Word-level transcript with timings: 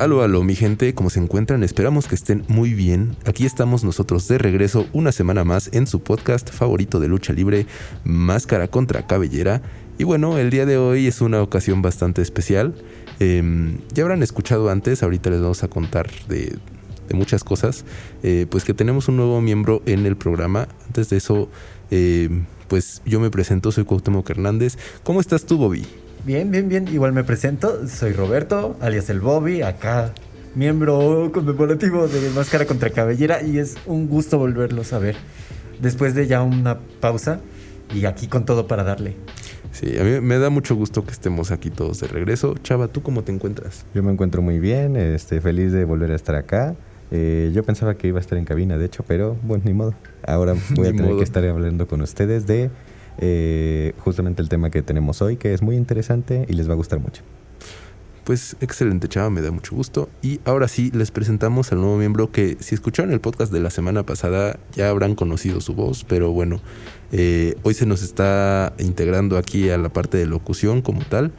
Aló, 0.00 0.22
aló, 0.22 0.42
mi 0.42 0.54
gente, 0.56 0.94
¿cómo 0.94 1.10
se 1.10 1.20
encuentran? 1.20 1.62
Esperamos 1.62 2.08
que 2.08 2.14
estén 2.14 2.42
muy 2.48 2.72
bien. 2.72 3.18
Aquí 3.26 3.44
estamos 3.44 3.84
nosotros 3.84 4.26
de 4.28 4.38
regreso 4.38 4.86
una 4.94 5.12
semana 5.12 5.44
más 5.44 5.68
en 5.74 5.86
su 5.86 6.00
podcast 6.00 6.48
favorito 6.48 7.00
de 7.00 7.08
lucha 7.08 7.34
libre, 7.34 7.66
Máscara 8.02 8.66
contra 8.68 9.06
Cabellera. 9.06 9.60
Y 9.98 10.04
bueno, 10.04 10.38
el 10.38 10.48
día 10.48 10.64
de 10.64 10.78
hoy 10.78 11.06
es 11.06 11.20
una 11.20 11.42
ocasión 11.42 11.82
bastante 11.82 12.22
especial. 12.22 12.74
Em, 13.18 13.76
ya 13.92 14.02
habrán 14.04 14.22
escuchado 14.22 14.70
antes, 14.70 15.02
ahorita 15.02 15.28
les 15.28 15.42
vamos 15.42 15.62
a 15.64 15.68
contar 15.68 16.08
de, 16.28 16.56
muchas 17.12 17.44
cosas. 17.44 17.84
Eh, 18.22 18.46
pues 18.48 18.64
que 18.64 18.72
tenemos 18.72 19.06
un 19.08 19.18
nuevo 19.18 19.42
miembro 19.42 19.82
en 19.84 20.06
el 20.06 20.16
programa. 20.16 20.66
Antes 20.86 21.10
de 21.10 21.18
eso, 21.18 21.50
em, 21.90 22.46
pues 22.68 23.02
yo 23.04 23.20
me 23.20 23.30
presento, 23.30 23.70
soy 23.70 23.84
Cuauhtémoc 23.84 24.30
Hernández. 24.30 24.78
¿Cómo 25.02 25.20
estás 25.20 25.44
tú, 25.44 25.58
Bobby? 25.58 25.84
Bien, 26.24 26.50
bien, 26.50 26.68
bien. 26.68 26.86
Igual 26.88 27.12
me 27.12 27.24
presento. 27.24 27.88
Soy 27.88 28.12
Roberto, 28.12 28.76
alias 28.80 29.08
el 29.10 29.20
Bobby, 29.20 29.62
acá 29.62 30.12
miembro 30.54 31.30
conmemorativo 31.32 32.08
de 32.08 32.30
Máscara 32.30 32.66
contra 32.66 32.90
Cabellera 32.90 33.42
y 33.42 33.58
es 33.58 33.76
un 33.86 34.08
gusto 34.08 34.38
volverlos 34.38 34.92
a 34.92 34.98
ver. 34.98 35.16
Después 35.80 36.14
de 36.14 36.26
ya 36.26 36.42
una 36.42 36.78
pausa 37.00 37.40
y 37.94 38.04
aquí 38.04 38.26
con 38.26 38.44
todo 38.44 38.66
para 38.66 38.84
darle. 38.84 39.14
Sí, 39.72 39.96
a 39.98 40.04
mí 40.04 40.20
me 40.20 40.38
da 40.38 40.50
mucho 40.50 40.74
gusto 40.74 41.04
que 41.04 41.12
estemos 41.12 41.52
aquí 41.52 41.70
todos 41.70 42.00
de 42.00 42.08
regreso. 42.08 42.54
Chava, 42.62 42.88
¿tú 42.88 43.02
cómo 43.02 43.22
te 43.22 43.32
encuentras? 43.32 43.86
Yo 43.94 44.02
me 44.02 44.12
encuentro 44.12 44.42
muy 44.42 44.58
bien, 44.58 44.96
este, 44.96 45.40
feliz 45.40 45.72
de 45.72 45.84
volver 45.84 46.10
a 46.10 46.16
estar 46.16 46.34
acá. 46.34 46.74
Eh, 47.12 47.50
yo 47.54 47.62
pensaba 47.62 47.94
que 47.94 48.08
iba 48.08 48.18
a 48.18 48.20
estar 48.20 48.36
en 48.36 48.44
cabina, 48.44 48.78
de 48.78 48.86
hecho, 48.86 49.04
pero 49.06 49.36
bueno, 49.42 49.64
ni 49.66 49.72
modo. 49.72 49.94
Ahora 50.26 50.54
voy 50.74 50.88
a 50.88 50.92
tener 50.92 51.16
que 51.16 51.24
estar 51.24 51.44
hablando 51.44 51.86
con 51.86 52.02
ustedes 52.02 52.46
de 52.46 52.70
eh, 53.20 53.92
justamente 53.98 54.42
el 54.42 54.48
tema 54.48 54.70
que 54.70 54.82
tenemos 54.82 55.20
hoy, 55.22 55.36
que 55.36 55.54
es 55.54 55.62
muy 55.62 55.76
interesante 55.76 56.46
y 56.48 56.54
les 56.54 56.68
va 56.68 56.72
a 56.72 56.76
gustar 56.76 56.98
mucho. 57.00 57.22
Pues 58.24 58.56
excelente, 58.60 59.08
chava, 59.08 59.28
me 59.28 59.40
da 59.40 59.50
mucho 59.50 59.74
gusto. 59.74 60.08
Y 60.22 60.40
ahora 60.44 60.68
sí, 60.68 60.90
les 60.94 61.10
presentamos 61.10 61.72
al 61.72 61.80
nuevo 61.80 61.96
miembro 61.96 62.30
que 62.30 62.56
si 62.60 62.74
escucharon 62.74 63.12
el 63.12 63.20
podcast 63.20 63.52
de 63.52 63.60
la 63.60 63.70
semana 63.70 64.04
pasada 64.04 64.58
ya 64.74 64.88
habrán 64.88 65.14
conocido 65.14 65.60
su 65.60 65.74
voz, 65.74 66.04
pero 66.04 66.32
bueno, 66.32 66.60
eh, 67.12 67.56
hoy 67.62 67.74
se 67.74 67.86
nos 67.86 68.02
está 68.02 68.72
integrando 68.78 69.36
aquí 69.36 69.68
a 69.70 69.78
la 69.78 69.88
parte 69.88 70.16
de 70.16 70.26
locución 70.26 70.80
como 70.80 71.04
tal. 71.04 71.32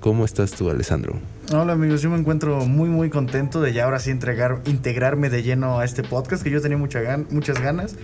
¿Cómo 0.00 0.24
estás 0.26 0.52
tú, 0.52 0.68
Alessandro? 0.68 1.14
Hola 1.50 1.72
amigos, 1.72 2.02
yo 2.02 2.10
me 2.10 2.18
encuentro 2.18 2.66
muy 2.66 2.90
muy 2.90 3.08
contento 3.08 3.62
de 3.62 3.72
ya 3.72 3.84
ahora 3.84 3.98
sí 3.98 4.10
entregar, 4.10 4.60
integrarme 4.66 5.30
de 5.30 5.42
lleno 5.42 5.78
a 5.78 5.84
este 5.84 6.02
podcast 6.02 6.42
que 6.42 6.50
yo 6.50 6.60
tenía 6.60 6.76
mucha 6.76 7.00
muchas 7.30 7.58
ganas. 7.60 7.96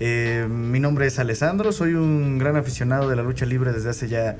Eh, 0.00 0.46
mi 0.48 0.80
nombre 0.80 1.06
es 1.06 1.18
Alessandro, 1.18 1.72
soy 1.72 1.92
un 1.92 2.38
gran 2.38 2.56
aficionado 2.56 3.10
de 3.10 3.16
la 3.16 3.22
lucha 3.22 3.44
libre 3.44 3.70
desde 3.70 3.90
hace 3.90 4.08
ya 4.08 4.36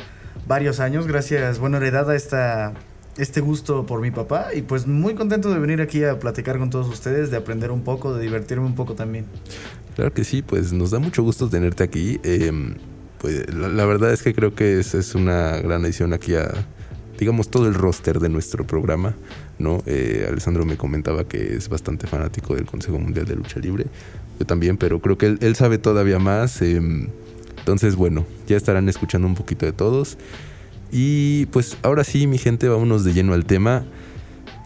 varios 0.49 0.81
años, 0.81 1.07
gracias, 1.07 1.59
bueno, 1.59 1.77
heredada 1.77 2.17
esta, 2.17 2.73
este 3.19 3.43
gusto 3.43 3.85
por 3.85 4.01
mi 4.01 4.11
papá 4.11 4.55
y 4.55 4.63
pues 4.63 4.87
muy 4.87 5.15
contento 5.15 5.51
de 5.51 5.59
venir 5.59 5.83
aquí 5.83 6.03
a 6.03 6.19
platicar 6.19 6.59
con 6.59 6.71
todos 6.71 6.89
ustedes, 6.89 7.31
de 7.31 7.37
aprender 7.37 7.71
un 7.73 7.83
poco, 7.83 8.15
de 8.15 8.23
divertirme 8.23 8.65
un 8.65 8.75
poco 8.75 8.95
también. 8.95 9.27
Claro 9.97 10.15
que 10.15 10.25
sí, 10.25 10.41
pues 10.41 10.73
nos 10.73 10.93
da 10.93 10.99
mucho 10.99 11.23
gusto 11.23 11.51
tenerte 11.51 11.85
aquí. 11.85 12.19
Em, 12.23 12.77
pues 13.19 13.53
la, 13.53 13.85
verdad 13.85 14.15
es 14.15 14.23
que 14.23 14.33
creo 14.33 14.55
que 14.55 14.81
es, 14.81 15.15
una 15.15 15.59
gran 15.59 15.85
edición 15.85 16.15
aquí 16.15 16.37
a, 16.37 16.51
digamos, 17.19 17.51
todo 17.51 17.67
el 17.67 17.75
roster 17.75 18.19
de 18.19 18.31
nuestro 18.31 18.67
programa, 18.67 19.15
¿no? 19.59 19.83
Eh, 19.85 20.27
Alessandro 20.27 20.65
me 20.65 20.79
comentaba 20.79 21.25
que 21.25 21.55
es 21.55 21.69
bastante 21.69 22.07
fanático 22.07 22.55
del 22.55 22.65
Consejo 22.65 22.99
Mundial 22.99 23.27
de 23.27 23.37
Lucha 23.37 23.61
Libre 23.61 23.85
yo 24.41 24.47
también, 24.47 24.79
pero 24.79 25.01
creo 25.01 25.19
que 25.19 25.37
él, 25.39 25.55
sabe 25.55 25.79
todavía 25.79 26.19
más. 26.19 26.63
Em, 26.63 27.09
entonces, 27.59 27.95
bueno, 27.95 28.27
ya 28.49 28.57
estarán 28.57 28.89
escuchando 28.89 29.29
un 29.29 29.35
poquito 29.35 29.67
de 29.67 29.73
todos. 29.73 30.17
Y 30.91 31.47
pues 31.47 31.77
ahora 31.83 32.03
sí, 32.03 32.27
mi 32.27 32.39
gente, 32.39 32.69
vámonos 32.69 33.05
de 33.05 33.13
lleno 33.13 33.35
al 33.35 33.45
tema. 33.45 33.85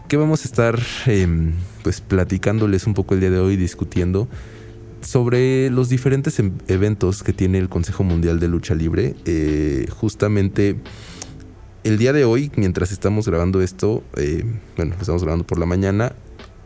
Que 0.07 0.17
vamos 0.17 0.45
a 0.45 0.47
estar 0.47 0.79
em, 1.07 1.53
pues 1.83 1.99
platicándoles 1.99 2.87
un 2.87 2.93
poco 2.93 3.15
el 3.15 3.19
día 3.19 3.29
de 3.29 3.39
hoy, 3.39 3.57
discutiendo 3.57 4.27
sobre 5.01 5.69
los 5.69 5.89
diferentes 5.89 6.39
em, 6.39 6.53
eventos 6.67 7.21
que 7.21 7.33
tiene 7.33 7.59
el 7.59 7.69
Consejo 7.69 8.03
Mundial 8.03 8.39
de 8.39 8.47
Lucha 8.47 8.75
Libre. 8.75 9.13
Eh, 9.25 9.87
justamente 9.91 10.77
el 11.83 11.97
día 11.97 12.13
de 12.13 12.23
hoy, 12.23 12.49
mientras 12.55 12.91
estamos 12.91 13.27
grabando 13.27 13.61
esto, 13.61 14.03
eh, 14.15 14.43
bueno, 14.77 14.95
estamos 14.99 15.21
grabando 15.21 15.45
por 15.45 15.59
la 15.59 15.65
mañana, 15.65 16.13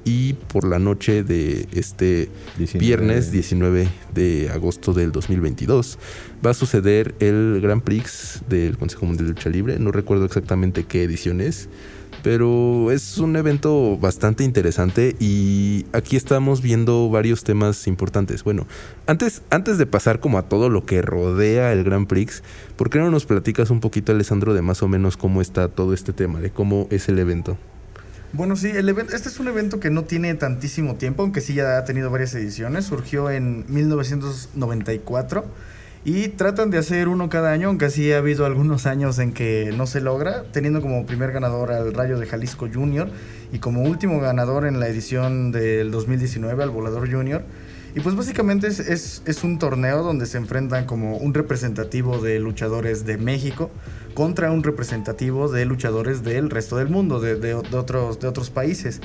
y 0.03 0.33
por 0.33 0.67
la 0.67 0.79
noche 0.79 1.23
de 1.23 1.67
este 1.71 2.29
viernes 2.73 3.31
19 3.31 3.87
de 4.13 4.49
agosto 4.51 4.93
del 4.93 5.11
2022 5.11 5.97
va 6.45 6.51
a 6.51 6.53
suceder 6.53 7.15
el 7.19 7.59
Grand 7.61 7.81
Prix 7.81 8.41
del 8.47 8.77
Consejo 8.77 9.05
Mundial 9.05 9.27
de 9.27 9.33
Lucha 9.33 9.49
Libre. 9.49 9.79
No 9.79 9.91
recuerdo 9.91 10.25
exactamente 10.25 10.85
qué 10.85 11.03
edición 11.03 11.41
es, 11.41 11.69
pero 12.23 12.91
es 12.91 13.17
un 13.17 13.35
evento 13.35 13.97
bastante 13.97 14.43
interesante 14.43 15.15
y 15.19 15.85
aquí 15.93 16.15
estamos 16.15 16.61
viendo 16.61 17.09
varios 17.09 17.43
temas 17.43 17.87
importantes. 17.87 18.43
Bueno, 18.43 18.67
antes, 19.07 19.41
antes 19.49 19.77
de 19.77 19.85
pasar 19.85 20.19
como 20.19 20.37
a 20.37 20.43
todo 20.43 20.69
lo 20.69 20.85
que 20.85 21.01
rodea 21.01 21.71
el 21.73 21.83
Grand 21.83 22.07
Prix, 22.07 22.43
¿por 22.75 22.89
qué 22.89 22.99
no 22.99 23.11
nos 23.11 23.25
platicas 23.25 23.69
un 23.69 23.79
poquito, 23.79 24.11
Alessandro, 24.11 24.53
de 24.53 24.61
más 24.61 24.81
o 24.83 24.87
menos 24.87 25.17
cómo 25.17 25.41
está 25.41 25.67
todo 25.67 25.93
este 25.93 26.13
tema, 26.13 26.39
de 26.39 26.51
cómo 26.51 26.87
es 26.89 27.09
el 27.09 27.19
evento? 27.19 27.57
Bueno, 28.31 28.55
sí, 28.55 28.69
el 28.69 28.87
evento, 28.87 29.15
este 29.15 29.27
es 29.27 29.39
un 29.39 29.47
evento 29.47 29.79
que 29.79 29.89
no 29.89 30.03
tiene 30.03 30.35
tantísimo 30.35 30.95
tiempo, 30.95 31.23
aunque 31.23 31.41
sí 31.41 31.55
ya 31.55 31.79
ha 31.79 31.83
tenido 31.83 32.11
varias 32.11 32.35
ediciones. 32.35 32.85
Surgió 32.85 33.31
en 33.31 33.65
1994 33.67 35.45
y 36.05 36.27
tratan 36.29 36.69
de 36.69 36.77
hacer 36.77 37.07
uno 37.07 37.27
cada 37.27 37.51
año, 37.51 37.69
aunque 37.69 37.89
sí 37.89 38.11
ha 38.11 38.19
habido 38.19 38.45
algunos 38.45 38.85
años 38.85 39.17
en 39.17 39.33
que 39.33 39.73
no 39.75 39.87
se 39.87 39.99
logra, 39.99 40.43
teniendo 40.51 40.79
como 40.79 41.07
primer 41.07 41.31
ganador 41.31 41.71
al 41.71 41.91
Rayo 41.91 42.19
de 42.19 42.27
Jalisco 42.27 42.67
Junior 42.71 43.09
y 43.51 43.57
como 43.57 43.81
último 43.81 44.19
ganador 44.19 44.67
en 44.67 44.79
la 44.79 44.87
edición 44.87 45.51
del 45.51 45.89
2019 45.89 46.61
al 46.61 46.69
Volador 46.69 47.11
Junior. 47.11 47.41
Y 47.95 48.01
pues 48.01 48.15
básicamente 48.15 48.67
es, 48.67 48.79
es, 49.25 49.43
un 49.43 49.57
torneo 49.57 50.03
donde 50.03 50.25
se 50.25 50.37
enfrentan 50.37 50.85
como 50.85 51.17
un 51.17 51.33
representativo 51.33 52.19
de 52.19 52.39
luchadores 52.39 53.05
de 53.05 53.17
México 53.17 53.71
contra 54.13 54.51
un 54.51 54.63
representativo 54.63 55.49
de 55.49 55.65
luchadores 55.65 56.23
del 56.23 56.49
resto 56.49 56.77
del 56.77 56.89
mundo, 56.89 57.19
de, 57.19 57.35
de, 57.35 57.55
otros, 57.55 58.19
de 58.19 58.27
otros 58.27 58.51
países. 58.51 59.01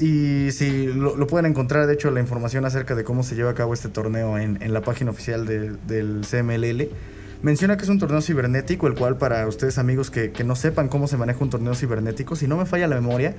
Y 0.00 0.50
si 0.52 0.86
lo, 0.86 1.26
pueden 1.26 1.46
encontrar, 1.46 1.86
de 1.86 1.94
hecho, 1.94 2.10
la 2.10 2.20
información 2.20 2.64
acerca 2.64 2.94
de 2.94 3.04
cómo 3.04 3.22
se 3.22 3.34
lleva 3.34 3.50
a 3.50 3.54
cabo 3.54 3.74
este 3.74 3.88
torneo 3.88 4.38
en, 4.38 4.62
en 4.62 4.72
la 4.72 4.82
página 4.82 5.10
oficial 5.10 5.46
del 5.46 6.20
CMLL 6.28 6.88
Menciona 7.40 7.76
que 7.76 7.84
es 7.84 7.88
un 7.88 8.00
torneo 8.00 8.20
cibernético, 8.20 8.88
el 8.88 8.94
cual 8.94 9.16
para 9.16 9.46
ustedes 9.46 9.78
amigos 9.78 10.10
que, 10.10 10.32
no 10.44 10.56
sepan 10.56 10.88
cómo 10.88 11.06
se 11.06 11.16
maneja 11.16 11.38
un 11.40 11.50
torneo 11.50 11.74
cibernético, 11.76 12.34
si 12.34 12.48
no 12.48 12.56
me 12.56 12.66
falla 12.66 12.88
la 12.88 12.96
memoria, 12.96 13.36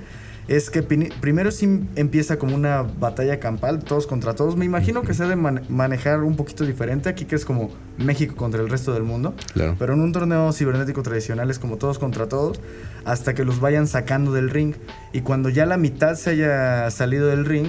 es 0.50 0.68
que 0.68 0.82
primero 0.82 1.52
sí 1.52 1.86
empieza 1.94 2.36
como 2.36 2.56
una 2.56 2.82
batalla 2.82 3.38
campal, 3.38 3.84
todos 3.84 4.08
contra 4.08 4.34
todos. 4.34 4.56
Me 4.56 4.64
imagino 4.64 5.02
que 5.02 5.14
se 5.14 5.22
debe 5.22 5.36
manejar 5.36 6.24
un 6.24 6.34
poquito 6.34 6.66
diferente 6.66 7.08
aquí, 7.08 7.24
que 7.24 7.36
es 7.36 7.44
como 7.44 7.70
México 7.98 8.34
contra 8.34 8.60
el 8.60 8.68
resto 8.68 8.92
del 8.92 9.04
mundo. 9.04 9.32
Pero 9.78 9.94
en 9.94 10.00
un 10.00 10.10
torneo 10.10 10.52
cibernético 10.52 11.04
tradicional 11.04 11.52
es 11.52 11.60
como 11.60 11.76
todos 11.76 12.00
contra 12.00 12.28
todos, 12.28 12.60
hasta 13.04 13.32
que 13.32 13.44
los 13.44 13.60
vayan 13.60 13.86
sacando 13.86 14.32
del 14.32 14.50
ring. 14.50 14.74
Y 15.12 15.20
cuando 15.20 15.50
ya 15.50 15.66
la 15.66 15.76
mitad 15.76 16.16
se 16.16 16.30
haya 16.30 16.90
salido 16.90 17.28
del 17.28 17.44
ring, 17.44 17.68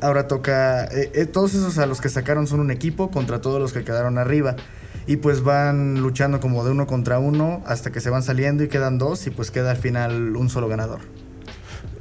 ahora 0.00 0.28
toca... 0.28 0.86
Eh, 0.86 1.12
eh, 1.12 1.26
todos 1.26 1.52
esos 1.52 1.76
a 1.76 1.84
los 1.84 2.00
que 2.00 2.08
sacaron 2.08 2.46
son 2.46 2.60
un 2.60 2.70
equipo 2.70 3.10
contra 3.10 3.42
todos 3.42 3.60
los 3.60 3.74
que 3.74 3.84
quedaron 3.84 4.16
arriba 4.16 4.56
y 5.06 5.16
pues 5.16 5.42
van 5.42 6.00
luchando 6.00 6.40
como 6.40 6.64
de 6.64 6.70
uno 6.70 6.86
contra 6.86 7.18
uno 7.18 7.62
hasta 7.66 7.92
que 7.92 8.00
se 8.00 8.08
van 8.08 8.22
saliendo 8.22 8.64
y 8.64 8.68
quedan 8.68 8.96
dos 8.96 9.26
y 9.26 9.30
pues 9.30 9.50
queda 9.50 9.72
al 9.72 9.76
final 9.76 10.36
un 10.36 10.48
solo 10.48 10.68
ganador. 10.68 11.00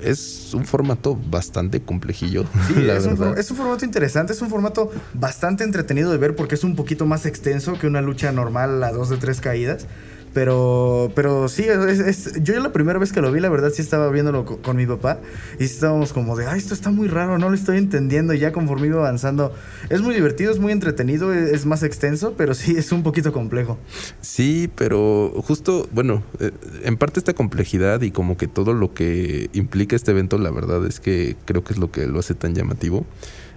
Es 0.02 0.54
un 0.54 0.66
formato 0.66 1.18
bastante 1.30 1.82
complejillo. 1.82 2.46
Sí, 2.68 2.76
es, 2.90 3.06
Un, 3.06 3.38
es 3.38 3.52
un 3.52 3.58
formato 3.58 3.86
interesante, 3.86 4.34
es 4.34 4.42
un 4.42 4.50
formato 4.50 4.92
bastante 5.14 5.64
entretenido 5.64 6.12
de 6.12 6.18
ver 6.18 6.36
porque 6.36 6.56
es 6.56 6.64
un 6.64 6.76
poquito 6.76 7.06
más 7.06 7.26
extenso 7.26 7.78
que 7.80 7.88
una 7.88 8.02
lucha 8.02 8.32
normal 8.32 8.84
a 8.84 8.92
dos 8.92 9.10
de 9.10 9.18
tres 9.18 9.42
caídas. 9.42 9.86
Pero, 10.34 11.12
pero 11.14 11.50
sí, 11.50 11.66
es, 11.68 12.42
yo 12.42 12.58
la 12.60 12.72
primera 12.72 13.00
vez 13.00 13.12
que 13.12 13.22
lo 13.22 13.32
vi, 13.32 13.42
la 13.42 13.50
verdad 13.50 13.72
sí 13.74 13.82
estaba 13.82 14.10
viéndolo 14.10 14.46
con, 14.46 14.78
mi 14.78 14.86
papá 14.86 15.20
y 15.60 15.66
estábamos 15.66 16.14
como 16.14 16.38
de, 16.38 16.48
ay, 16.48 16.58
esto 16.58 16.74
está 16.74 16.90
muy 16.90 17.10
raro, 17.10 17.38
no 17.38 17.50
lo 17.50 17.56
estoy 17.56 17.78
entendiendo. 17.78 18.34
Y 18.34 18.40
ya 18.40 18.54
conforme 18.54 18.88
iba 18.88 19.00
avanzando, 19.00 19.54
es 19.90 20.02
muy 20.02 20.16
divertido, 20.16 20.52
es 20.52 20.60
muy 20.60 20.72
entretenido, 20.72 21.34
es, 21.34 21.52
es 21.52 21.66
más 21.66 21.84
extenso, 21.84 22.34
pero 22.38 22.54
sí 22.54 22.76
es 22.78 22.92
un 22.92 23.04
poquito 23.04 23.34
complejo. 23.34 23.78
Sí, 24.22 24.70
pero 24.76 25.34
justo, 25.46 25.88
bueno, 25.92 26.24
eh, 26.40 26.52
en 26.84 26.96
parte 26.96 27.20
esta 27.20 27.34
complejidad 27.34 28.02
y 28.02 28.12
como 28.12 28.38
que 28.38 28.48
todo 28.48 28.74
lo 28.74 28.94
que 28.94 29.50
implica 29.54 29.96
este 29.96 30.12
evento, 30.12 30.38
la 30.38 30.52
verdad 30.52 30.86
es 30.86 31.00
que 31.00 31.36
creo 31.46 31.64
que 31.64 31.74
es 31.74 31.80
lo 31.80 31.92
que 31.92 32.08
lo 32.08 32.20
hace 32.20 32.36
tan 32.36 32.56
llamativo. 32.56 33.06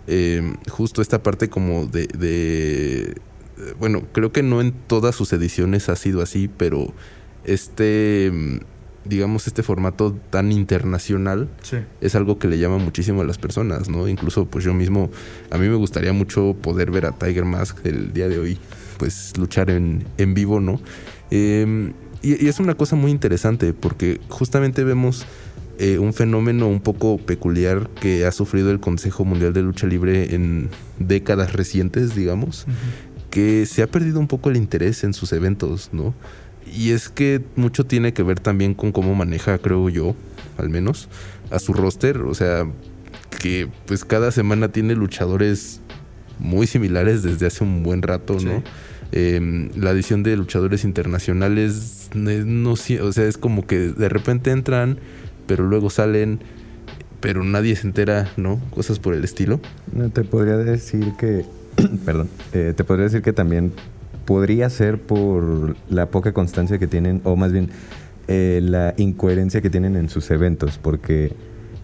Eh, 0.06 0.54
justo 0.68 1.00
esta 1.00 1.22
parte 1.22 1.48
como 1.48 1.86
de 1.86 2.08
eh, 2.20 3.14
bueno, 3.78 4.02
creo 4.12 4.32
que 4.32 4.42
no 4.42 4.60
en 4.60 4.72
todas 4.72 5.14
sus 5.14 5.32
ediciones 5.32 5.88
ha 5.88 5.96
sido 5.96 6.22
así, 6.22 6.48
pero 6.48 6.92
este, 7.44 8.30
mm, 8.32 8.58
digamos, 9.04 9.46
este 9.46 9.62
formato 9.62 10.16
tan 10.30 10.50
internacional 10.52 11.48
es 12.00 12.14
algo 12.14 12.38
que 12.38 12.48
le 12.48 12.58
llama 12.58 12.78
muchísimo 12.78 13.20
a 13.20 13.24
las 13.24 13.38
personas, 13.38 13.88
¿no? 13.88 14.08
Incluso, 14.08 14.46
pues 14.46 14.64
yo 14.64 14.74
mismo, 14.74 15.10
a 15.50 15.58
mí 15.58 15.68
me 15.68 15.76
gustaría 15.76 16.12
mucho 16.12 16.56
poder 16.60 16.90
ver 16.90 17.06
a 17.06 17.12
Tiger 17.12 17.44
Mask 17.44 17.84
el 17.84 18.12
día 18.12 18.28
de 18.28 18.38
hoy, 18.38 18.58
pues 18.98 19.36
luchar 19.36 19.70
en, 19.70 20.06
en 20.18 20.34
vivo, 20.34 20.60
¿no? 20.60 20.80
Em, 21.30 21.92
y, 22.22 22.44
y, 22.44 22.48
es 22.48 22.60
una 22.60 22.74
cosa 22.74 22.96
muy 22.96 23.10
interesante 23.10 23.74
porque 23.74 24.20
justamente 24.28 24.84
vemos 24.84 25.26
eh, 25.78 25.98
un 25.98 26.12
fenómeno 26.12 26.68
un 26.68 26.80
poco 26.80 27.18
peculiar 27.18 27.90
que 28.00 28.26
ha 28.26 28.30
sufrido 28.30 28.70
el 28.70 28.78
Consejo 28.78 29.24
Mundial 29.24 29.52
de 29.52 29.62
Lucha 29.62 29.88
Libre 29.88 30.32
en 30.34 30.68
décadas 31.00 31.52
recientes, 31.52 32.14
digamos, 32.14 32.66
que 33.34 33.66
se 33.66 33.82
ha 33.82 33.88
perdido 33.88 34.20
un 34.20 34.28
poco 34.28 34.48
el 34.48 34.56
interés 34.56 35.02
en 35.02 35.12
sus 35.12 35.32
eventos, 35.32 35.88
¿no? 35.90 36.14
Y 36.72 36.92
es 36.92 37.08
que 37.08 37.42
mucho 37.56 37.84
tiene 37.84 38.12
que 38.12 38.22
ver 38.22 38.38
también 38.38 38.74
con 38.74 38.92
cómo 38.92 39.16
maneja, 39.16 39.58
creo 39.58 39.88
yo, 39.88 40.14
al 40.56 40.68
menos, 40.68 41.08
a 41.50 41.58
su 41.58 41.72
roster. 41.72 42.18
O 42.18 42.34
sea, 42.34 42.64
que 43.40 43.68
pues 43.86 44.04
cada 44.04 44.30
semana 44.30 44.68
tiene 44.68 44.94
luchadores 44.94 45.80
muy 46.38 46.68
similares 46.68 47.24
desde 47.24 47.46
hace 47.46 47.64
un 47.64 47.82
buen 47.82 48.02
rato, 48.02 48.38
¿no? 48.38 48.62
Em, 49.10 49.68
la 49.74 49.90
adición 49.90 50.22
de 50.22 50.36
luchadores 50.36 50.84
internacionales, 50.84 52.10
no, 52.14 52.70
o 52.70 52.76
sea, 52.76 53.24
es 53.26 53.36
como 53.36 53.66
que 53.66 53.88
de 53.88 54.08
repente 54.08 54.52
entran, 54.52 55.00
pero 55.48 55.64
luego 55.64 55.90
salen, 55.90 56.38
pero 57.18 57.42
nadie 57.42 57.74
se 57.74 57.88
entera, 57.88 58.30
¿no? 58.36 58.60
Cosas 58.70 59.00
por 59.00 59.12
el 59.12 59.24
estilo. 59.24 59.58
No, 59.92 60.08
te 60.10 60.22
podría 60.22 60.56
decir 60.56 61.14
que, 61.18 61.44
perdón, 62.04 62.28
eh, 62.52 62.72
te 62.76 62.84
podría 62.84 63.04
decir 63.04 63.22
que 63.22 63.32
también 63.32 63.72
podría 64.24 64.70
ser 64.70 65.00
por 65.00 65.76
la 65.88 66.06
poca 66.06 66.32
constancia 66.32 66.78
que 66.78 66.86
tienen, 66.86 67.20
o 67.24 67.36
más 67.36 67.52
bien 67.52 67.70
eh, 68.28 68.60
la 68.62 68.94
incoherencia 68.96 69.60
que 69.60 69.70
tienen 69.70 69.96
en 69.96 70.08
sus 70.08 70.30
eventos, 70.30 70.78
porque, 70.78 71.32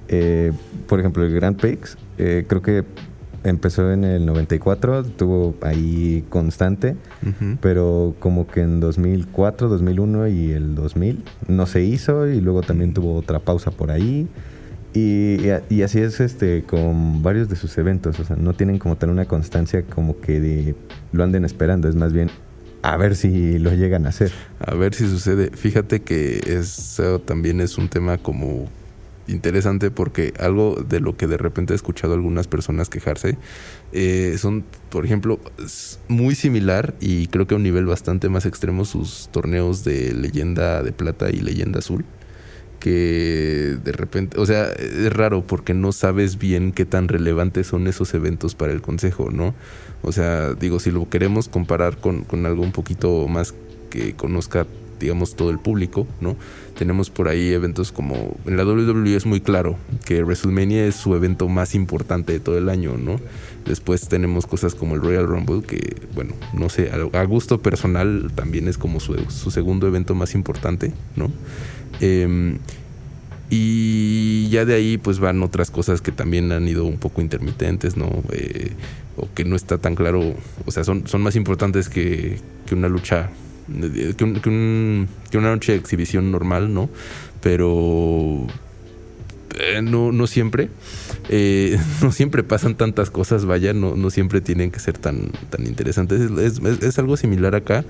eh, 0.09 0.53
por 0.87 1.01
ejemplo, 1.01 1.25
el 1.25 1.35
Grand 1.35 1.57
Prix, 1.57 1.97
creo 2.17 2.61
que 2.61 2.85
empezó 3.45 3.91
en 3.91 4.05
el 4.05 4.27
94, 4.27 5.05
tuvo 5.05 5.55
ahí 5.63 6.25
constante, 6.29 6.97
pero 7.63 8.15
como 8.19 8.47
que 8.47 8.61
en 8.61 8.81
2004, 8.81 9.69
2001 9.69 10.29
y 10.29 10.51
el 10.53 10.75
2000 10.75 11.25
no 11.49 11.65
se 11.65 11.83
hizo 11.83 12.27
y 12.27 12.43
luego 12.43 12.61
también 12.61 12.93
tuvo 12.93 13.15
otra 13.15 13.39
pausa 13.39 13.71
por 13.71 13.91
ahí. 13.91 14.29
Y, 14.93 15.51
así 15.83 16.01
es 16.01 16.19
este 16.21 16.65
con 16.65 17.23
varios 17.23 17.49
de 17.49 17.57
sus 17.57 17.79
eventos, 17.79 18.19
o 18.19 18.25
sea, 18.25 18.37
no 18.37 18.55
tienen 18.55 18.79
como 18.79 18.97
tal 18.97 19.11
una 19.11 19.27
constancia 19.27 19.85
como 19.85 20.21
que 20.21 20.75
lo 21.13 21.23
anden 21.23 21.45
esperando, 21.45 21.89
es 21.89 21.95
más 21.95 22.13
bien 22.13 22.29
a 22.83 22.97
ver 22.97 23.15
si 23.15 23.59
lo 23.59 23.73
llegan 23.73 24.07
a 24.07 24.09
hacer. 24.09 24.33
A 24.59 24.75
ver 24.75 24.95
si 24.95 25.07
sucede. 25.07 25.51
Fíjate 25.51 26.01
que 26.01 26.41
eso 26.47 27.21
también 27.21 27.61
es 27.61 27.79
un 27.79 27.89
tema 27.89 28.19
como 28.19 28.69
interesante 29.29 29.91
porque 29.91 30.33
algo 30.41 30.83
de 30.89 30.99
lo 30.99 31.17
que 31.17 31.27
de 31.27 31.37
repente 31.37 31.73
he 31.73 31.77
escuchado 31.77 32.15
algunas 32.15 32.49
personas 32.49 32.89
quejarse 32.89 33.39
eh, 33.93 34.35
son, 34.39 34.65
por 34.89 35.05
ejemplo, 35.05 35.39
muy 36.09 36.35
similar 36.35 36.95
y 37.01 37.29
creo 37.29 37.47
que 37.47 37.55
a 37.55 37.59
un 37.59 37.63
nivel 37.63 37.87
bastante 37.87 38.29
más 38.29 38.47
extremo 38.47 38.85
sus 38.85 39.29
torneos 39.31 39.85
de 39.85 40.15
leyenda 40.15 40.83
de 40.83 40.93
plata 40.93 41.31
y 41.31 41.41
leyenda 41.41 41.79
azul 41.79 42.05
que 42.81 43.77
de 43.85 43.93
repente, 43.93 44.41
o 44.41 44.47
sea, 44.47 44.71
es 44.73 45.13
raro 45.13 45.43
porque 45.47 45.75
no 45.75 45.93
sabes 45.93 46.39
bien 46.39 46.73
qué 46.73 46.85
tan 46.85 47.09
relevantes 47.09 47.69
son 47.69 47.87
esos 47.87 48.13
eventos 48.15 48.55
para 48.55 48.73
el 48.73 48.81
consejo, 48.81 49.31
¿no? 49.31 49.55
O 50.03 50.13
sea, 50.13 50.55
digo, 50.55 50.81
si 50.81 50.91
lo 50.91 51.09
queremos 51.09 51.49
comparar 51.49 51.99
con, 51.99 52.25
con 52.25 52.47
algo 52.47 52.63
un 52.63 52.73
poquito 52.73 53.29
más 53.29 53.55
que 53.91 54.15
conozca 54.15 54.67
digamos, 55.01 55.35
todo 55.35 55.51
el 55.51 55.59
público, 55.59 56.07
¿no? 56.21 56.37
Tenemos 56.79 57.11
por 57.11 57.29
ahí 57.29 57.53
eventos 57.53 57.91
como 57.91 58.37
en 58.47 58.57
la 58.57 58.65
WWE 58.65 59.17
es 59.17 59.27
muy 59.27 59.41
claro 59.41 59.77
que 60.05 60.23
WrestleMania 60.23 60.87
es 60.87 60.95
su 60.95 61.15
evento 61.15 61.49
más 61.49 61.75
importante 61.75 62.33
de 62.33 62.41
todo 62.41 62.59
el 62.59 62.69
año, 62.69 62.97
¿no? 62.97 63.19
Después 63.65 64.09
tenemos 64.09 64.47
cosas 64.47 64.75
como 64.75 64.95
el 64.95 65.01
Royal 65.01 65.27
Rumble, 65.27 65.63
que, 65.63 65.97
bueno, 66.15 66.35
no 66.53 66.69
sé, 66.69 66.91
a 66.91 67.25
gusto 67.25 67.61
personal 67.61 68.31
también 68.35 68.69
es 68.69 68.79
como 68.79 69.01
su, 69.01 69.17
segundo 69.51 69.87
evento 69.89 70.15
más 70.15 70.35
importante, 70.35 70.93
¿no? 71.17 71.31
Em, 72.01 72.59
y 73.51 74.49
ya 74.49 74.65
de 74.65 74.75
ahí 74.75 74.97
pues 74.97 75.19
van 75.19 75.43
otras 75.43 75.71
cosas 75.71 76.01
que 76.01 76.13
también 76.13 76.53
han 76.53 76.69
ido 76.69 76.85
un 76.85 76.99
poco 76.99 77.21
intermitentes, 77.21 77.97
¿no? 77.97 78.23
Eh, 78.33 78.73
o 79.17 79.29
que 79.35 79.45
no 79.45 79.57
está 79.57 79.79
tan 79.79 79.97
claro, 79.97 80.35
o 80.67 80.71
sea, 80.71 80.85
son, 80.85 81.07
son 81.07 81.21
más 81.23 81.37
importantes 81.37 81.89
que, 81.89 82.39
que 82.67 82.75
una 82.75 82.89
lucha 82.89 83.31
que, 84.17 84.25
una 85.39 85.51
noche 85.51 85.73
de 85.73 85.79
exhibición 85.79 86.31
normal, 86.31 86.73
¿no? 86.73 86.89
Pero 87.43 88.47
eh, 89.59 89.83
no, 89.83 90.13
no 90.13 90.27
siempre. 90.27 90.69
Eh, 91.29 91.79
no 92.03 92.13
siempre 92.13 92.43
pasan 92.43 92.75
tantas 92.75 93.11
cosas, 93.11 93.45
vaya, 93.45 93.73
no, 93.73 93.97
no 93.97 94.11
siempre 94.11 94.41
tienen 94.41 94.71
que 94.71 94.81
ser 94.81 94.99
tan, 94.99 95.31
tan 95.51 95.67
interesantes. 95.67 96.31
Es, 96.83 96.99
algo 96.99 97.17
similar 97.17 97.55
acá, 97.55 97.85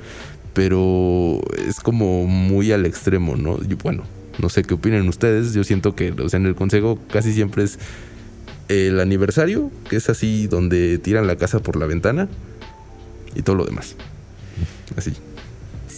pero 0.52 1.40
es 1.66 1.80
como 1.80 2.26
muy 2.26 2.72
al 2.72 2.86
extremo, 2.86 3.36
¿no? 3.36 3.58
bueno, 3.82 4.04
no 4.38 4.48
sé 4.48 4.62
qué 4.62 4.74
opinen 4.74 5.08
ustedes. 5.08 5.54
Yo 5.54 5.64
siento 5.64 5.94
que 5.94 6.12
o 6.12 6.28
sea, 6.28 6.38
en 6.38 6.46
el 6.46 6.54
consejo 6.54 6.98
casi 7.10 7.32
siempre 7.32 7.64
es 7.64 7.78
el 8.68 9.00
aniversario, 9.00 9.70
que 9.88 9.96
es 9.96 10.08
así 10.08 10.46
donde 10.46 10.98
tiran 10.98 11.26
la 11.26 11.36
casa 11.36 11.60
por 11.60 11.76
la 11.76 11.86
ventana 11.86 12.28
y 13.34 13.42
todo 13.42 13.56
lo 13.56 13.64
demás. 13.64 13.96
Así. 14.96 15.12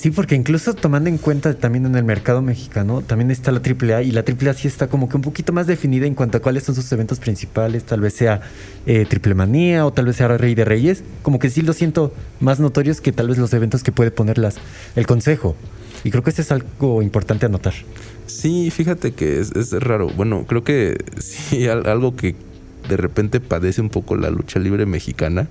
Sí, 0.02 0.10
porque 0.10 0.34
incluso 0.34 0.74
tomando 0.74 1.08
en 1.08 1.16
cuenta 1.16 1.54
también 1.54 1.86
en 1.86 1.94
el 1.94 2.02
mercado 2.02 2.42
mexicano, 2.42 3.02
también 3.02 3.30
está 3.30 3.52
la 3.52 3.60
AAA 3.60 4.02
y 4.02 4.10
la 4.10 4.24
AAA 4.26 4.52
sí 4.54 4.66
está 4.66 4.88
como 4.88 5.08
que 5.08 5.14
un 5.14 5.22
poquito 5.22 5.52
más 5.52 5.68
definida 5.68 6.06
en 6.06 6.16
cuanto 6.16 6.38
a 6.38 6.40
cuáles 6.40 6.64
son 6.64 6.74
sus 6.74 6.90
eventos 6.90 7.20
principales, 7.20 7.84
tal 7.84 8.00
vez 8.00 8.12
sea 8.14 8.40
eh, 8.84 9.06
Triple 9.08 9.36
Manía 9.36 9.86
o 9.86 9.92
tal 9.92 10.06
vez 10.06 10.16
sea 10.16 10.26
Rey 10.36 10.56
de 10.56 10.64
Reyes, 10.64 11.04
como 11.22 11.38
que 11.38 11.50
sí 11.50 11.62
lo 11.62 11.72
siento 11.72 12.12
más 12.40 12.58
notorios 12.58 13.00
que 13.00 13.12
tal 13.12 13.28
vez 13.28 13.38
los 13.38 13.54
eventos 13.54 13.84
que 13.84 13.92
puede 13.92 14.10
poner 14.10 14.40
el 14.96 15.06
Consejo. 15.06 15.54
Y 16.02 16.10
creo 16.10 16.24
que 16.24 16.30
eso 16.30 16.42
es 16.42 16.50
algo 16.50 17.00
importante 17.00 17.46
a 17.46 17.48
notar. 17.48 17.74
Sí, 18.26 18.72
fíjate 18.72 19.12
que 19.12 19.38
es, 19.38 19.52
es 19.54 19.70
raro. 19.70 20.08
Bueno, 20.08 20.46
creo 20.48 20.64
que 20.64 20.96
sí, 21.20 21.68
algo 21.68 22.16
que 22.16 22.34
de 22.88 22.96
repente 22.96 23.38
padece 23.38 23.80
un 23.80 23.88
poco 23.88 24.16
la 24.16 24.30
lucha 24.30 24.58
libre 24.58 24.84
mexicana 24.84 25.46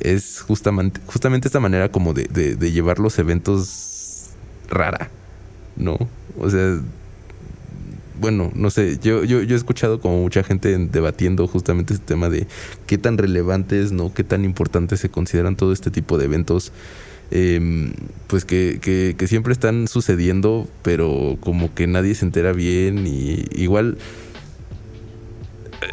es 0.00 0.40
justamente, 0.40 1.00
esta 1.44 1.60
manera 1.60 1.90
como 1.90 2.14
de, 2.14 2.26
llevar 2.70 2.98
los 2.98 3.18
eventos 3.18 4.30
rara, 4.68 5.10
¿no? 5.76 5.96
O 6.38 6.50
sea, 6.50 6.80
bueno, 8.20 8.50
no 8.54 8.70
sé, 8.70 8.98
yo, 9.02 9.24
yo, 9.24 9.40
he 9.40 9.54
escuchado 9.54 10.00
como 10.00 10.22
mucha 10.22 10.42
gente 10.42 10.76
debatiendo 10.78 11.46
justamente 11.46 11.94
este 11.94 12.06
tema 12.06 12.28
de 12.28 12.46
qué 12.86 12.96
tan 12.98 13.18
relevantes, 13.18 13.92
¿no? 13.92 14.12
Qué 14.14 14.24
tan 14.24 14.44
importantes 14.44 15.00
se 15.00 15.08
consideran 15.08 15.56
todo 15.56 15.72
este 15.72 15.90
tipo 15.90 16.18
de 16.18 16.26
eventos. 16.26 16.72
Em, 17.30 17.92
pues 18.26 18.44
que, 18.44 18.78
que, 18.80 19.26
siempre 19.26 19.52
están 19.52 19.88
sucediendo, 19.88 20.68
pero 20.82 21.36
como 21.40 21.74
que 21.74 21.86
nadie 21.86 22.14
se 22.14 22.24
entera 22.24 22.52
bien 22.52 23.06
y 23.06 23.44
igual 23.54 23.98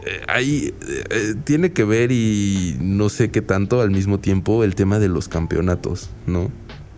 eh, 0.06 0.22
ahí 0.28 0.74
eh, 1.10 1.36
tiene 1.44 1.72
que 1.72 1.84
ver 1.84 2.12
y 2.12 2.78
no 2.80 3.10
sé 3.10 3.32
qué 3.32 3.42
tanto 3.42 3.82
al 3.82 3.92
mismo 3.92 4.20
tiempo 4.20 4.64
el 4.64 4.76
tema 4.76 5.00
de 5.00 5.10
los 5.10 5.28
campeonatos, 5.28 6.10
¿no? 6.28 6.52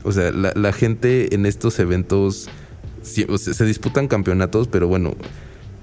O 0.03 0.11
sea, 0.11 0.31
la, 0.31 0.73
gente 0.73 1.33
en 1.33 1.45
estos 1.45 1.79
eventos 1.79 2.49
se 3.01 3.65
disputan 3.65 4.09
campeonatos, 4.09 4.67
pero 4.67 4.89
bueno, 4.89 5.15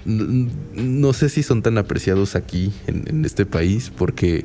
no 0.05 1.13
sé 1.13 1.29
si 1.29 1.43
son 1.43 1.63
tan 1.63 1.79
apreciados 1.79 2.37
aquí 2.37 2.73
en, 2.87 3.25
este 3.25 3.47
país 3.47 3.93
porque 3.97 4.45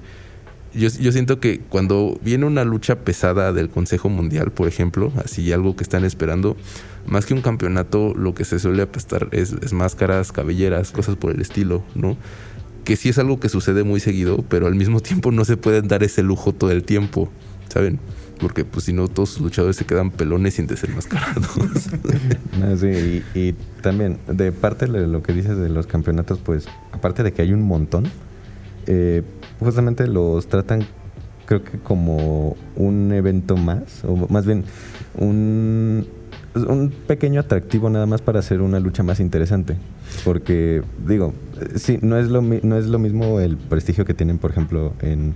yo, 0.76 0.90
yo, 0.90 1.12
siento 1.12 1.40
que 1.40 1.60
cuando 1.60 2.20
viene 2.22 2.46
una 2.46 2.64
lucha 2.64 3.00
pesada 3.00 3.54
del 3.54 3.70
Consejo 3.70 4.10
Mundial, 4.10 4.52
por 4.52 4.68
ejemplo, 4.68 5.12
así 5.24 5.52
algo 5.52 5.76
que 5.76 5.84
están 5.84 6.04
esperando, 6.04 6.58
más 7.08 7.26
que 7.26 7.34
un 7.34 7.42
campeonato, 7.42 8.14
lo 8.16 8.34
que 8.34 8.46
se 8.46 8.60
suele 8.60 8.84
apestar 8.84 9.30
es, 9.32 9.54
es 9.62 9.74
máscaras, 9.74 10.32
cabelleras, 10.32 10.92
cosas 10.92 11.16
por 11.16 11.32
el 11.32 11.42
estilo, 11.42 11.84
¿no? 11.96 12.18
que 12.86 12.96
sí 12.96 13.10
es 13.10 13.18
algo 13.18 13.40
que 13.40 13.50
sucede 13.50 13.84
muy 13.84 14.00
seguido, 14.00 14.46
pero 14.48 14.68
al 14.68 14.76
mismo 14.76 15.00
tiempo 15.02 15.32
no 15.32 15.44
se 15.44 15.58
pueden 15.58 15.90
dar 15.90 16.04
ese 16.04 16.24
lujo 16.24 16.54
todo 16.54 16.72
el 16.72 16.84
tiempo, 16.84 17.30
¿saben? 17.68 18.00
Porque 18.40 18.64
pues 18.64 18.86
si 18.86 18.94
no 18.94 19.08
todos 19.08 19.34
los 19.36 19.42
luchadores 19.42 19.76
se 19.78 19.86
quedan 19.86 20.12
pelones 20.12 20.56
sin 20.56 20.68
desenmascarados. 20.68 21.88
no, 22.60 22.78
sí, 22.78 23.24
y, 23.34 23.54
también 23.82 24.18
de 24.28 24.52
parte 24.52 24.88
de 24.88 25.08
lo 25.08 25.24
que 25.24 25.34
dices 25.34 25.58
de 25.58 25.70
los 25.70 25.88
campeonatos, 25.88 26.40
pues 26.40 26.68
aparte 26.92 27.24
de 27.24 27.34
que 27.34 27.42
hay 27.42 27.54
un 27.54 27.62
montón, 27.62 28.06
eh, 28.88 29.24
justamente 29.60 30.08
los 30.08 30.48
tratan 30.48 30.86
creo 31.46 31.64
que 31.64 31.78
como 31.78 32.56
un 32.76 33.14
evento 33.14 33.56
más, 33.56 34.04
o 34.04 34.16
más 34.30 34.46
bien 34.46 34.64
un 35.16 36.08
un 36.56 36.90
pequeño 36.90 37.42
atractivo 37.42 37.90
nada 37.90 38.06
más 38.06 38.22
para 38.22 38.40
hacer 38.40 38.62
una 38.62 38.80
lucha 38.80 39.04
más 39.04 39.20
interesante. 39.20 39.76
Porque, 40.24 40.82
digo, 41.06 41.34
sí, 41.76 42.00
no 42.02 42.18
es 42.18 42.30
lo, 42.30 42.42
no 42.42 42.78
es 42.78 42.88
lo 42.88 43.00
mismo 43.00 43.40
el 43.40 43.58
prestigio 43.58 44.06
que 44.06 44.14
tienen, 44.14 44.38
por 44.38 44.52
ejemplo, 44.52 44.94
en, 45.02 45.34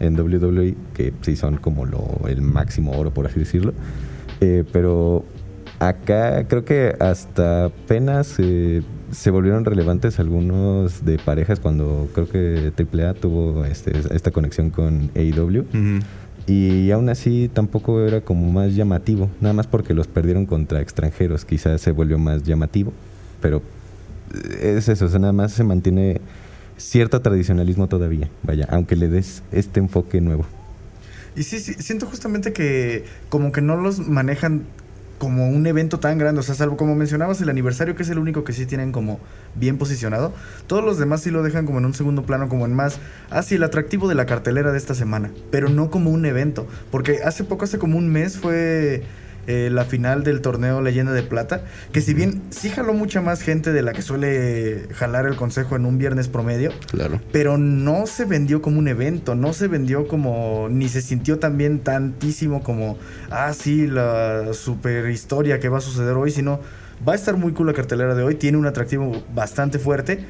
en 0.00 0.18
WWE, 0.18 0.74
que 0.94 1.12
sí 1.20 1.36
son 1.36 1.58
como 1.58 1.84
lo, 1.84 2.26
el 2.26 2.40
máximo 2.40 2.92
oro, 2.92 3.12
por 3.12 3.26
así 3.26 3.38
decirlo. 3.38 3.74
Eh, 4.40 4.64
pero 4.72 5.24
acá 5.88 6.46
creo 6.48 6.64
que 6.64 6.94
hasta 7.00 7.66
apenas 7.66 8.36
eh, 8.38 8.82
se 9.10 9.30
volvieron 9.30 9.64
relevantes 9.64 10.18
algunos 10.18 11.04
de 11.04 11.18
parejas 11.18 11.60
cuando 11.60 12.08
creo 12.14 12.28
que 12.28 12.72
AAA 12.76 13.14
tuvo 13.14 13.64
este, 13.64 13.92
esta 14.14 14.30
conexión 14.30 14.70
con 14.70 15.10
AEW. 15.14 15.66
Y 16.46 16.90
aún 16.90 17.08
así 17.08 17.48
tampoco 17.52 18.00
era 18.00 18.20
como 18.20 18.50
más 18.50 18.74
llamativo, 18.74 19.30
nada 19.40 19.54
más 19.54 19.68
porque 19.68 19.94
los 19.94 20.08
perdieron 20.08 20.44
contra 20.46 20.80
extranjeros, 20.80 21.44
quizás 21.44 21.80
se 21.80 21.92
volvió 21.92 22.18
más 22.18 22.42
llamativo, 22.42 22.92
pero 23.40 23.62
es 24.60 24.88
eso, 24.88 25.04
o 25.04 25.08
sea, 25.08 25.20
nada 25.20 25.32
más 25.32 25.52
se 25.52 25.62
mantiene 25.62 26.20
cierto 26.76 27.20
tradicionalismo 27.20 27.88
todavía, 27.88 28.28
vaya, 28.42 28.66
aunque 28.70 28.96
le 28.96 29.08
des 29.08 29.44
este 29.52 29.78
enfoque 29.78 30.20
nuevo. 30.20 30.44
Y 31.36 31.44
sí, 31.44 31.60
sí, 31.60 31.74
siento 31.74 32.06
justamente 32.06 32.52
que 32.52 33.04
como 33.28 33.52
que 33.52 33.62
no 33.62 33.76
los 33.76 34.00
manejan 34.00 34.64
como 35.22 35.48
un 35.48 35.64
evento 35.68 36.00
tan 36.00 36.18
grande, 36.18 36.40
o 36.40 36.42
sea, 36.42 36.56
salvo 36.56 36.76
como 36.76 36.96
mencionabas 36.96 37.40
el 37.40 37.48
aniversario, 37.48 37.94
que 37.94 38.02
es 38.02 38.10
el 38.10 38.18
único 38.18 38.42
que 38.42 38.52
sí 38.52 38.66
tienen 38.66 38.90
como 38.90 39.20
bien 39.54 39.78
posicionado, 39.78 40.32
todos 40.66 40.84
los 40.84 40.98
demás 40.98 41.22
sí 41.22 41.30
lo 41.30 41.44
dejan 41.44 41.64
como 41.64 41.78
en 41.78 41.84
un 41.84 41.94
segundo 41.94 42.24
plano, 42.24 42.48
como 42.48 42.66
en 42.66 42.74
más, 42.74 42.98
ah, 43.30 43.40
sí, 43.44 43.54
el 43.54 43.62
atractivo 43.62 44.08
de 44.08 44.16
la 44.16 44.26
cartelera 44.26 44.72
de 44.72 44.78
esta 44.78 44.96
semana, 44.96 45.30
pero 45.52 45.68
no 45.68 45.92
como 45.92 46.10
un 46.10 46.26
evento, 46.26 46.66
porque 46.90 47.20
hace 47.22 47.44
poco, 47.44 47.62
hace 47.62 47.78
como 47.78 47.98
un 47.98 48.08
mes 48.08 48.36
fue 48.36 49.04
eh, 49.46 49.70
la 49.72 49.84
final 49.84 50.22
del 50.22 50.40
torneo 50.40 50.80
Leyenda 50.80 51.12
de 51.12 51.22
Plata, 51.22 51.64
que 51.92 52.00
si 52.00 52.14
bien 52.14 52.42
sí 52.50 52.70
jaló 52.70 52.94
mucha 52.94 53.20
más 53.20 53.42
gente 53.42 53.72
de 53.72 53.82
la 53.82 53.92
que 53.92 54.02
suele 54.02 54.86
jalar 54.94 55.26
el 55.26 55.36
consejo 55.36 55.76
en 55.76 55.84
un 55.84 55.98
viernes 55.98 56.28
promedio, 56.28 56.70
claro. 56.90 57.20
pero 57.32 57.58
no 57.58 58.06
se 58.06 58.24
vendió 58.24 58.62
como 58.62 58.78
un 58.78 58.88
evento, 58.88 59.34
no 59.34 59.52
se 59.52 59.68
vendió 59.68 60.06
como, 60.06 60.68
ni 60.70 60.88
se 60.88 61.02
sintió 61.02 61.38
también 61.38 61.80
tantísimo 61.80 62.62
como, 62.62 62.98
ah, 63.30 63.52
sí, 63.52 63.86
la 63.86 64.52
super 64.52 65.10
historia 65.10 65.58
que 65.58 65.68
va 65.68 65.78
a 65.78 65.82
suceder 65.82 66.14
hoy, 66.14 66.30
sino 66.30 66.60
va 67.06 67.14
a 67.14 67.16
estar 67.16 67.36
muy 67.36 67.52
cool 67.52 67.66
la 67.66 67.74
cartelera 67.74 68.14
de 68.14 68.22
hoy, 68.22 68.36
tiene 68.36 68.58
un 68.58 68.66
atractivo 68.66 69.24
bastante 69.34 69.78
fuerte, 69.78 70.24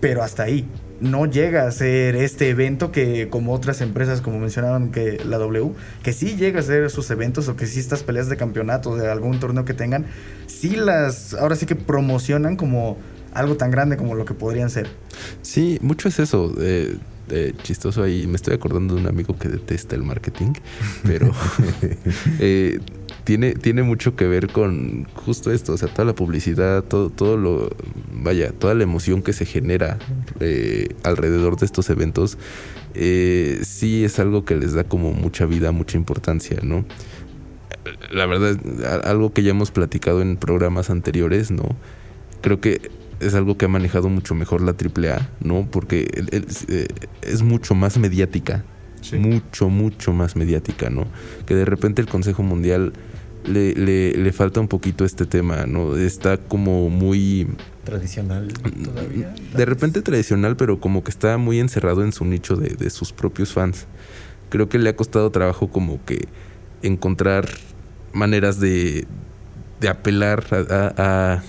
pero 0.00 0.22
hasta 0.22 0.42
ahí 0.42 0.68
no 1.00 1.26
llega 1.26 1.66
a 1.66 1.70
ser 1.72 2.16
este 2.16 2.50
evento 2.50 2.92
que 2.92 3.28
como 3.28 3.52
otras 3.52 3.80
empresas 3.80 4.20
como 4.20 4.38
mencionaban 4.38 4.90
que 4.90 5.22
la 5.24 5.38
W 5.38 5.72
que 6.02 6.12
sí 6.12 6.36
llega 6.36 6.60
a 6.60 6.62
ser 6.62 6.90
sus 6.90 7.10
eventos 7.10 7.48
o 7.48 7.56
que 7.56 7.66
sí 7.66 7.80
estas 7.80 8.02
peleas 8.02 8.28
de 8.28 8.36
campeonato 8.36 8.96
de 8.96 9.10
algún 9.10 9.40
torneo 9.40 9.64
que 9.64 9.74
tengan 9.74 10.06
sí 10.46 10.76
las 10.76 11.34
ahora 11.34 11.56
sí 11.56 11.66
que 11.66 11.76
promocionan 11.76 12.56
como 12.56 12.98
algo 13.32 13.56
tan 13.56 13.70
grande 13.70 13.96
como 13.96 14.14
lo 14.14 14.24
que 14.24 14.34
podrían 14.34 14.70
ser. 14.70 14.88
Sí 15.42 15.78
mucho 15.80 16.08
es 16.08 16.18
eso 16.18 16.52
eh, 16.58 16.98
chistoso 17.62 18.02
ahí. 18.02 18.26
Me 18.26 18.34
estoy 18.34 18.54
acordando 18.54 18.94
de 18.96 19.02
un 19.02 19.06
amigo 19.06 19.36
que 19.38 19.48
detesta 19.48 19.94
el 19.94 20.02
marketing 20.02 20.52
pero 21.04 21.32
eh, 22.40 22.80
tiene, 23.24 23.54
tiene 23.54 23.82
mucho 23.82 24.16
que 24.16 24.26
ver 24.26 24.48
con 24.48 25.04
justo 25.14 25.52
esto, 25.52 25.72
o 25.74 25.76
sea, 25.76 25.88
toda 25.88 26.04
la 26.04 26.14
publicidad, 26.14 26.82
todo, 26.82 27.10
todo 27.10 27.36
lo, 27.36 27.70
vaya, 28.20 28.52
toda 28.52 28.74
la 28.74 28.82
emoción 28.82 29.22
que 29.22 29.32
se 29.32 29.44
genera 29.44 29.98
eh, 30.40 30.88
alrededor 31.02 31.56
de 31.56 31.66
estos 31.66 31.90
eventos, 31.90 32.38
eh, 32.94 33.60
sí 33.62 34.04
es 34.04 34.18
algo 34.18 34.44
que 34.44 34.56
les 34.56 34.74
da 34.74 34.84
como 34.84 35.12
mucha 35.12 35.46
vida, 35.46 35.72
mucha 35.72 35.96
importancia, 35.96 36.58
¿no? 36.62 36.84
La 38.10 38.26
verdad, 38.26 38.58
algo 39.04 39.32
que 39.32 39.42
ya 39.42 39.50
hemos 39.50 39.70
platicado 39.70 40.22
en 40.22 40.36
programas 40.36 40.90
anteriores, 40.90 41.50
¿no? 41.50 41.76
Creo 42.42 42.60
que 42.60 42.90
es 43.20 43.34
algo 43.34 43.56
que 43.56 43.66
ha 43.66 43.68
manejado 43.68 44.08
mucho 44.08 44.34
mejor 44.34 44.60
la 44.62 44.72
AAA, 44.72 45.28
¿no? 45.40 45.68
Porque 45.70 46.08
eh, 46.32 46.86
es 47.22 47.42
mucho 47.42 47.74
más 47.74 47.98
mediática. 47.98 48.64
Mucho, 49.18 49.70
mucho 49.70 50.12
más 50.12 50.36
mediática, 50.36 50.90
¿no? 50.90 51.06
Que 51.46 51.54
de 51.54 51.64
repente 51.64 52.02
el 52.02 52.08
Consejo 52.08 52.42
Mundial 52.42 52.92
le, 53.44 53.74
le, 54.12 54.32
falta 54.32 54.60
un 54.60 54.68
poquito 54.68 55.04
este 55.04 55.26
tema, 55.26 55.66
¿no? 55.66 55.96
Está 55.96 56.36
como 56.36 56.90
muy... 56.90 57.48
Tradicional 57.84 58.48
todavía. 58.84 59.34
De 59.56 59.64
repente 59.64 60.02
tradicional, 60.02 60.56
pero 60.56 60.80
como 60.80 61.02
que 61.02 61.10
está 61.10 61.36
muy 61.38 61.58
encerrado 61.58 62.04
en 62.04 62.12
su 62.12 62.24
nicho 62.24 62.56
de, 62.56 62.90
sus 62.90 63.12
propios 63.12 63.52
fans. 63.52 63.86
Creo 64.48 64.68
que 64.68 64.78
le 64.78 64.90
ha 64.90 64.96
costado 64.96 65.30
trabajo 65.30 65.68
como 65.68 66.04
que 66.04 66.28
encontrar 66.82 67.48
maneras 68.12 68.60
de, 68.60 69.06
de 69.80 69.88
apelar 69.88 70.44
a, 70.52 71.42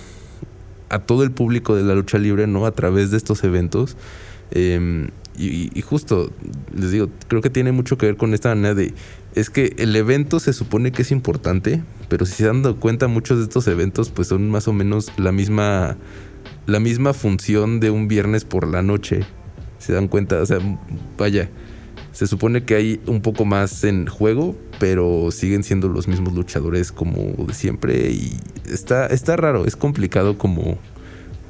a, 0.88 0.98
todo 1.00 1.22
el 1.22 1.32
público 1.32 1.74
de 1.74 1.82
la 1.82 1.94
lucha 1.94 2.18
libre, 2.18 2.46
¿no? 2.46 2.66
A 2.66 2.72
través 2.72 3.10
de 3.10 3.16
estos 3.16 3.44
eventos. 3.44 3.96
Em, 4.50 5.08
y, 5.36 5.80
justo, 5.80 6.30
les 6.74 6.90
digo, 6.90 7.08
creo 7.28 7.40
que 7.40 7.50
tiene 7.50 7.72
mucho 7.72 7.96
que 7.96 8.06
ver 8.06 8.16
con 8.16 8.34
esta 8.34 8.50
manera 8.50 8.74
de 8.74 8.94
es 9.34 9.48
que 9.48 9.74
el 9.78 9.96
evento 9.96 10.40
se 10.40 10.52
supone 10.52 10.92
que 10.92 11.02
es 11.02 11.10
importante, 11.10 11.82
pero 12.08 12.26
si 12.26 12.34
se 12.34 12.44
dan 12.44 12.62
cuenta 12.74 13.08
muchos 13.08 13.38
de 13.38 13.44
estos 13.44 13.66
eventos 13.66 14.10
pues 14.10 14.28
son 14.28 14.50
más 14.50 14.68
o 14.68 14.72
menos 14.72 15.10
la 15.16 15.32
misma 15.32 15.96
la 16.66 16.80
misma 16.80 17.12
función 17.12 17.80
de 17.80 17.90
un 17.90 18.08
viernes 18.08 18.44
por 18.44 18.68
la 18.68 18.82
noche. 18.82 19.20
Se 19.78 19.92
dan 19.92 20.06
cuenta, 20.06 20.40
o 20.40 20.46
sea, 20.46 20.58
vaya, 21.18 21.50
se 22.12 22.26
supone 22.26 22.64
que 22.64 22.74
hay 22.74 23.00
un 23.06 23.20
poco 23.20 23.44
más 23.44 23.82
en 23.84 24.06
juego, 24.06 24.56
pero 24.78 25.30
siguen 25.30 25.64
siendo 25.64 25.88
los 25.88 26.08
mismos 26.08 26.34
luchadores 26.34 26.92
como 26.92 27.46
de 27.46 27.54
siempre 27.54 28.10
y 28.10 28.36
está 28.66 29.06
está 29.06 29.36
raro, 29.36 29.64
es 29.66 29.76
complicado 29.76 30.38
como 30.38 30.78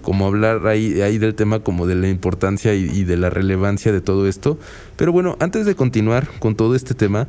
como 0.02 0.26
hablar 0.26 0.66
ahí, 0.66 1.00
ahí 1.00 1.18
del 1.18 1.34
tema 1.34 1.60
como 1.60 1.86
de 1.86 1.94
la 1.94 2.08
importancia 2.08 2.74
y, 2.74 3.04
de 3.04 3.16
la 3.16 3.30
relevancia 3.30 3.92
de 3.92 4.00
todo 4.00 4.28
esto. 4.28 4.58
Pero 4.96 5.12
bueno, 5.12 5.36
antes 5.40 5.64
de 5.64 5.74
continuar 5.74 6.28
con 6.38 6.56
todo 6.56 6.74
este 6.74 6.94
tema, 6.94 7.28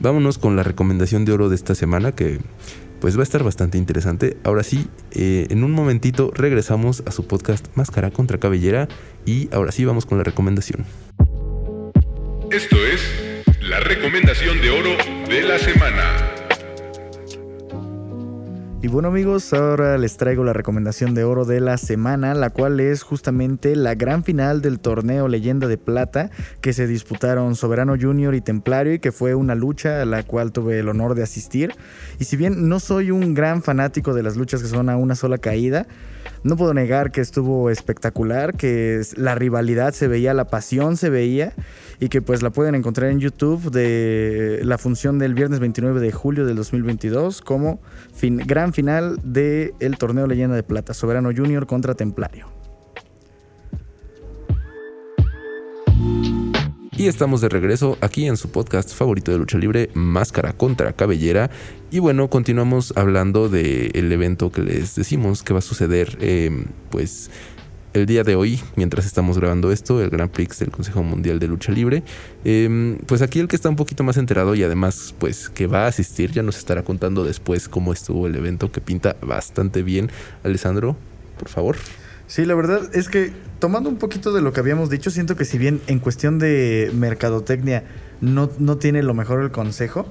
vámonos 0.00 0.38
con 0.38 0.56
la 0.56 0.62
recomendación 0.62 1.24
de 1.24 1.32
oro 1.32 1.48
de 1.48 1.54
esta 1.54 1.74
semana 1.74 2.12
que 2.12 2.40
pues 3.00 3.16
va 3.16 3.20
a 3.20 3.24
estar 3.24 3.44
bastante 3.44 3.76
interesante. 3.76 4.38
Ahora 4.44 4.62
sí, 4.62 4.88
eh, 5.12 5.46
en 5.50 5.62
un 5.62 5.72
momentito 5.72 6.32
regresamos 6.34 7.02
a 7.06 7.10
su 7.12 7.26
podcast 7.26 7.66
Máscara 7.76 8.10
contra 8.10 8.38
Cabellera 8.38 8.88
y 9.26 9.48
ahora 9.52 9.72
sí 9.72 9.84
vamos 9.84 10.06
con 10.06 10.18
la 10.18 10.24
recomendación. 10.24 10.84
Esto 12.50 12.76
es 12.76 13.44
la 13.60 13.80
recomendación 13.80 14.60
de 14.60 14.70
oro 14.70 14.90
de 15.28 15.42
la 15.42 15.58
semana. 15.58 16.33
Y 18.84 18.88
bueno 18.88 19.08
amigos, 19.08 19.50
ahora 19.54 19.96
les 19.96 20.18
traigo 20.18 20.44
la 20.44 20.52
recomendación 20.52 21.14
de 21.14 21.24
oro 21.24 21.46
de 21.46 21.58
la 21.58 21.78
semana, 21.78 22.34
la 22.34 22.50
cual 22.50 22.80
es 22.80 23.02
justamente 23.02 23.76
la 23.76 23.94
gran 23.94 24.24
final 24.24 24.60
del 24.60 24.78
torneo 24.78 25.26
Leyenda 25.26 25.68
de 25.68 25.78
Plata 25.78 26.30
que 26.60 26.74
se 26.74 26.86
disputaron 26.86 27.56
Soberano 27.56 27.96
Junior 27.98 28.34
y 28.34 28.42
Templario 28.42 28.92
y 28.92 28.98
que 28.98 29.10
fue 29.10 29.34
una 29.34 29.54
lucha 29.54 30.02
a 30.02 30.04
la 30.04 30.22
cual 30.22 30.52
tuve 30.52 30.80
el 30.80 30.90
honor 30.90 31.14
de 31.14 31.22
asistir. 31.22 31.72
Y 32.18 32.24
si 32.24 32.36
bien 32.36 32.68
no 32.68 32.78
soy 32.78 33.10
un 33.10 33.32
gran 33.32 33.62
fanático 33.62 34.12
de 34.12 34.22
las 34.22 34.36
luchas 34.36 34.60
que 34.60 34.68
son 34.68 34.90
a 34.90 34.98
una 34.98 35.14
sola 35.14 35.38
caída, 35.38 35.86
no 36.42 36.58
puedo 36.58 36.74
negar 36.74 37.10
que 37.10 37.22
estuvo 37.22 37.70
espectacular, 37.70 38.54
que 38.54 39.00
la 39.16 39.34
rivalidad 39.34 39.94
se 39.94 40.08
veía, 40.08 40.34
la 40.34 40.48
pasión 40.48 40.98
se 40.98 41.08
veía 41.08 41.54
y 42.00 42.08
que 42.08 42.22
pues 42.22 42.42
la 42.42 42.50
pueden 42.50 42.74
encontrar 42.74 43.10
en 43.10 43.20
YouTube 43.20 43.70
de 43.70 44.60
la 44.64 44.78
función 44.78 45.18
del 45.18 45.34
viernes 45.34 45.60
29 45.60 46.00
de 46.00 46.12
julio 46.12 46.46
del 46.46 46.56
2022 46.56 47.42
como 47.42 47.80
gran 48.20 48.72
final 48.72 49.18
del 49.22 49.74
el 49.80 49.98
torneo 49.98 50.26
Leyenda 50.26 50.56
de 50.56 50.62
Plata, 50.62 50.94
Soberano 50.94 51.30
Junior 51.34 51.66
contra 51.66 51.94
Templario. 51.94 52.54
Y 56.96 57.08
estamos 57.08 57.40
de 57.40 57.48
regreso 57.48 57.98
aquí 58.00 58.28
en 58.28 58.36
su 58.36 58.50
podcast 58.50 58.94
favorito 58.94 59.32
de 59.32 59.38
lucha 59.38 59.58
libre, 59.58 59.90
Máscara 59.94 60.52
contra 60.52 60.92
Cabellera. 60.92 61.50
Y 61.90 61.98
bueno, 61.98 62.30
continuamos 62.30 62.92
hablando 62.96 63.48
del 63.48 64.12
evento 64.12 64.52
que 64.52 64.62
les 64.62 64.94
decimos 64.94 65.42
que 65.42 65.52
va 65.52 65.58
a 65.58 65.62
suceder, 65.62 66.16
eh, 66.20 66.64
pues 66.90 67.30
el 67.94 68.06
día 68.06 68.24
de 68.24 68.34
hoy, 68.34 68.60
mientras 68.74 69.06
estamos 69.06 69.38
grabando 69.38 69.70
esto, 69.70 70.02
el 70.02 70.10
Grand 70.10 70.30
Prix 70.30 70.58
del 70.58 70.72
Consejo 70.72 71.04
Mundial 71.04 71.38
de 71.38 71.46
Lucha 71.46 71.70
Libre. 71.70 72.02
Em, 72.44 72.98
pues 73.06 73.22
aquí 73.22 73.38
el 73.38 73.46
que 73.46 73.54
está 73.54 73.68
un 73.68 73.76
poquito 73.76 74.02
más 74.02 74.16
enterado 74.16 74.56
y 74.56 74.64
además 74.64 75.14
pues 75.18 75.48
que 75.48 75.68
va 75.68 75.84
a 75.84 75.86
asistir 75.86 76.32
ya 76.32 76.42
nos 76.42 76.58
estará 76.58 76.82
contando 76.82 77.24
después 77.24 77.68
cómo 77.68 77.92
estuvo 77.92 78.26
el 78.26 78.34
evento 78.34 78.72
que 78.72 78.80
pinta 78.80 79.16
bastante 79.22 79.82
bien. 79.82 80.10
Alessandro, 80.42 80.96
por 81.38 81.48
favor. 81.48 81.76
Sí, 82.26 82.44
la 82.44 82.56
verdad 82.56 82.90
es 82.94 83.08
que 83.08 83.32
tomando 83.60 83.88
un 83.88 83.96
poquito 83.96 84.32
de 84.32 84.42
lo 84.42 84.52
que 84.52 84.58
habíamos 84.58 84.90
dicho, 84.90 85.10
siento 85.10 85.36
que 85.36 85.44
si 85.44 85.56
bien 85.58 85.80
en 85.86 86.00
cuestión 86.00 86.40
de 86.40 86.90
mercadotecnia 86.94 87.84
no, 88.20 88.50
no 88.58 88.76
tiene 88.76 89.04
lo 89.04 89.14
mejor 89.14 89.40
el 89.40 89.52
consejo, 89.52 90.06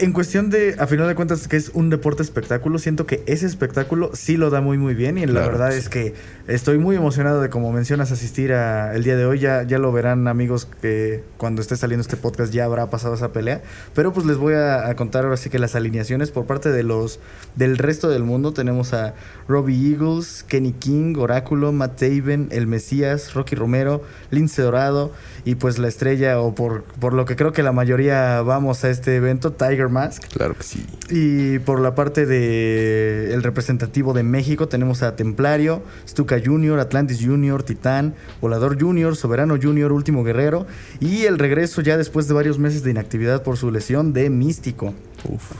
en 0.00 0.12
cuestión 0.12 0.48
de, 0.48 0.76
a 0.78 0.86
final 0.86 1.08
de 1.08 1.16
cuentas, 1.16 1.48
que 1.48 1.56
es 1.56 1.70
un 1.74 1.90
deporte 1.90 2.22
espectáculo, 2.22 2.78
siento 2.78 3.04
que 3.04 3.24
ese 3.26 3.46
espectáculo 3.46 4.10
sí 4.14 4.36
lo 4.36 4.48
da 4.48 4.60
muy, 4.60 4.78
muy 4.78 4.94
bien. 4.94 5.18
Y 5.18 5.26
la 5.26 5.40
verdad 5.40 5.72
es 5.72 5.88
que 5.88 6.14
estoy 6.46 6.78
muy 6.78 6.94
emocionado 6.94 7.40
de, 7.40 7.50
como 7.50 7.72
mencionas, 7.72 8.12
asistir 8.12 8.52
a 8.52 8.94
el 8.94 9.02
día 9.02 9.16
de 9.16 9.26
hoy. 9.26 9.40
Ya, 9.40 9.64
ya 9.64 9.78
lo 9.78 9.90
verán, 9.90 10.28
amigos, 10.28 10.68
que 10.80 11.24
cuando 11.36 11.62
esté 11.62 11.76
saliendo 11.76 12.02
este 12.02 12.16
podcast 12.16 12.52
ya 12.52 12.64
habrá 12.64 12.90
pasado 12.90 13.14
esa 13.14 13.32
pelea. 13.32 13.62
Pero 13.94 14.12
pues 14.12 14.24
les 14.24 14.36
voy 14.36 14.54
a, 14.54 14.94
contar 14.94 15.24
ahora 15.24 15.36
sí 15.36 15.50
que 15.50 15.58
las 15.58 15.74
alineaciones 15.74 16.30
por 16.30 16.46
parte 16.46 16.70
de 16.70 16.84
los 16.84 17.18
del 17.56 17.76
resto 17.76 18.08
del 18.08 18.22
mundo. 18.22 18.52
Tenemos 18.52 18.94
a 18.94 19.14
Robbie 19.48 19.94
Eagles, 19.94 20.44
Kenny 20.46 20.72
King, 20.74 21.16
Oráculo, 21.18 21.72
Matt 21.72 21.98
Taven, 21.98 22.48
El 22.52 22.68
Mesías, 22.68 23.34
Rocky 23.34 23.56
Romero, 23.56 24.02
Lince 24.30 24.62
Dorado 24.62 25.12
y 25.44 25.56
pues 25.56 25.78
la 25.78 25.88
estrella, 25.88 26.40
o 26.40 26.54
por, 26.54 26.84
por 26.84 27.14
lo 27.14 27.24
que 27.24 27.34
creo 27.34 27.52
que 27.52 27.62
la 27.62 27.72
mayoría 27.72 28.42
vamos 28.42 28.84
a 28.84 28.90
este 28.90 29.16
evento, 29.16 29.52
Tiger 29.52 29.87
Mask. 29.88 30.24
Claro 30.28 30.54
que 30.54 30.62
sí. 30.62 30.84
Y 31.10 31.58
por 31.60 31.80
la 31.80 31.94
parte 31.94 32.26
de 32.26 33.32
el 33.32 33.42
representativo 33.42 34.12
de 34.12 34.22
México 34.22 34.68
tenemos 34.68 35.02
a 35.02 35.16
Templario, 35.16 35.82
Stuka 36.06 36.40
Junior, 36.44 36.78
Atlantis 36.80 37.24
Junior, 37.24 37.62
Titán, 37.62 38.14
Volador 38.40 38.80
Junior, 38.80 39.16
Soberano 39.16 39.56
Junior, 39.60 39.92
Último 39.92 40.24
Guerrero 40.24 40.66
y 41.00 41.24
el 41.24 41.38
regreso 41.38 41.80
ya 41.80 41.96
después 41.96 42.28
de 42.28 42.34
varios 42.34 42.58
meses 42.58 42.82
de 42.82 42.90
inactividad 42.90 43.42
por 43.42 43.56
su 43.56 43.70
lesión 43.70 44.12
de 44.12 44.30
Místico. 44.30 44.94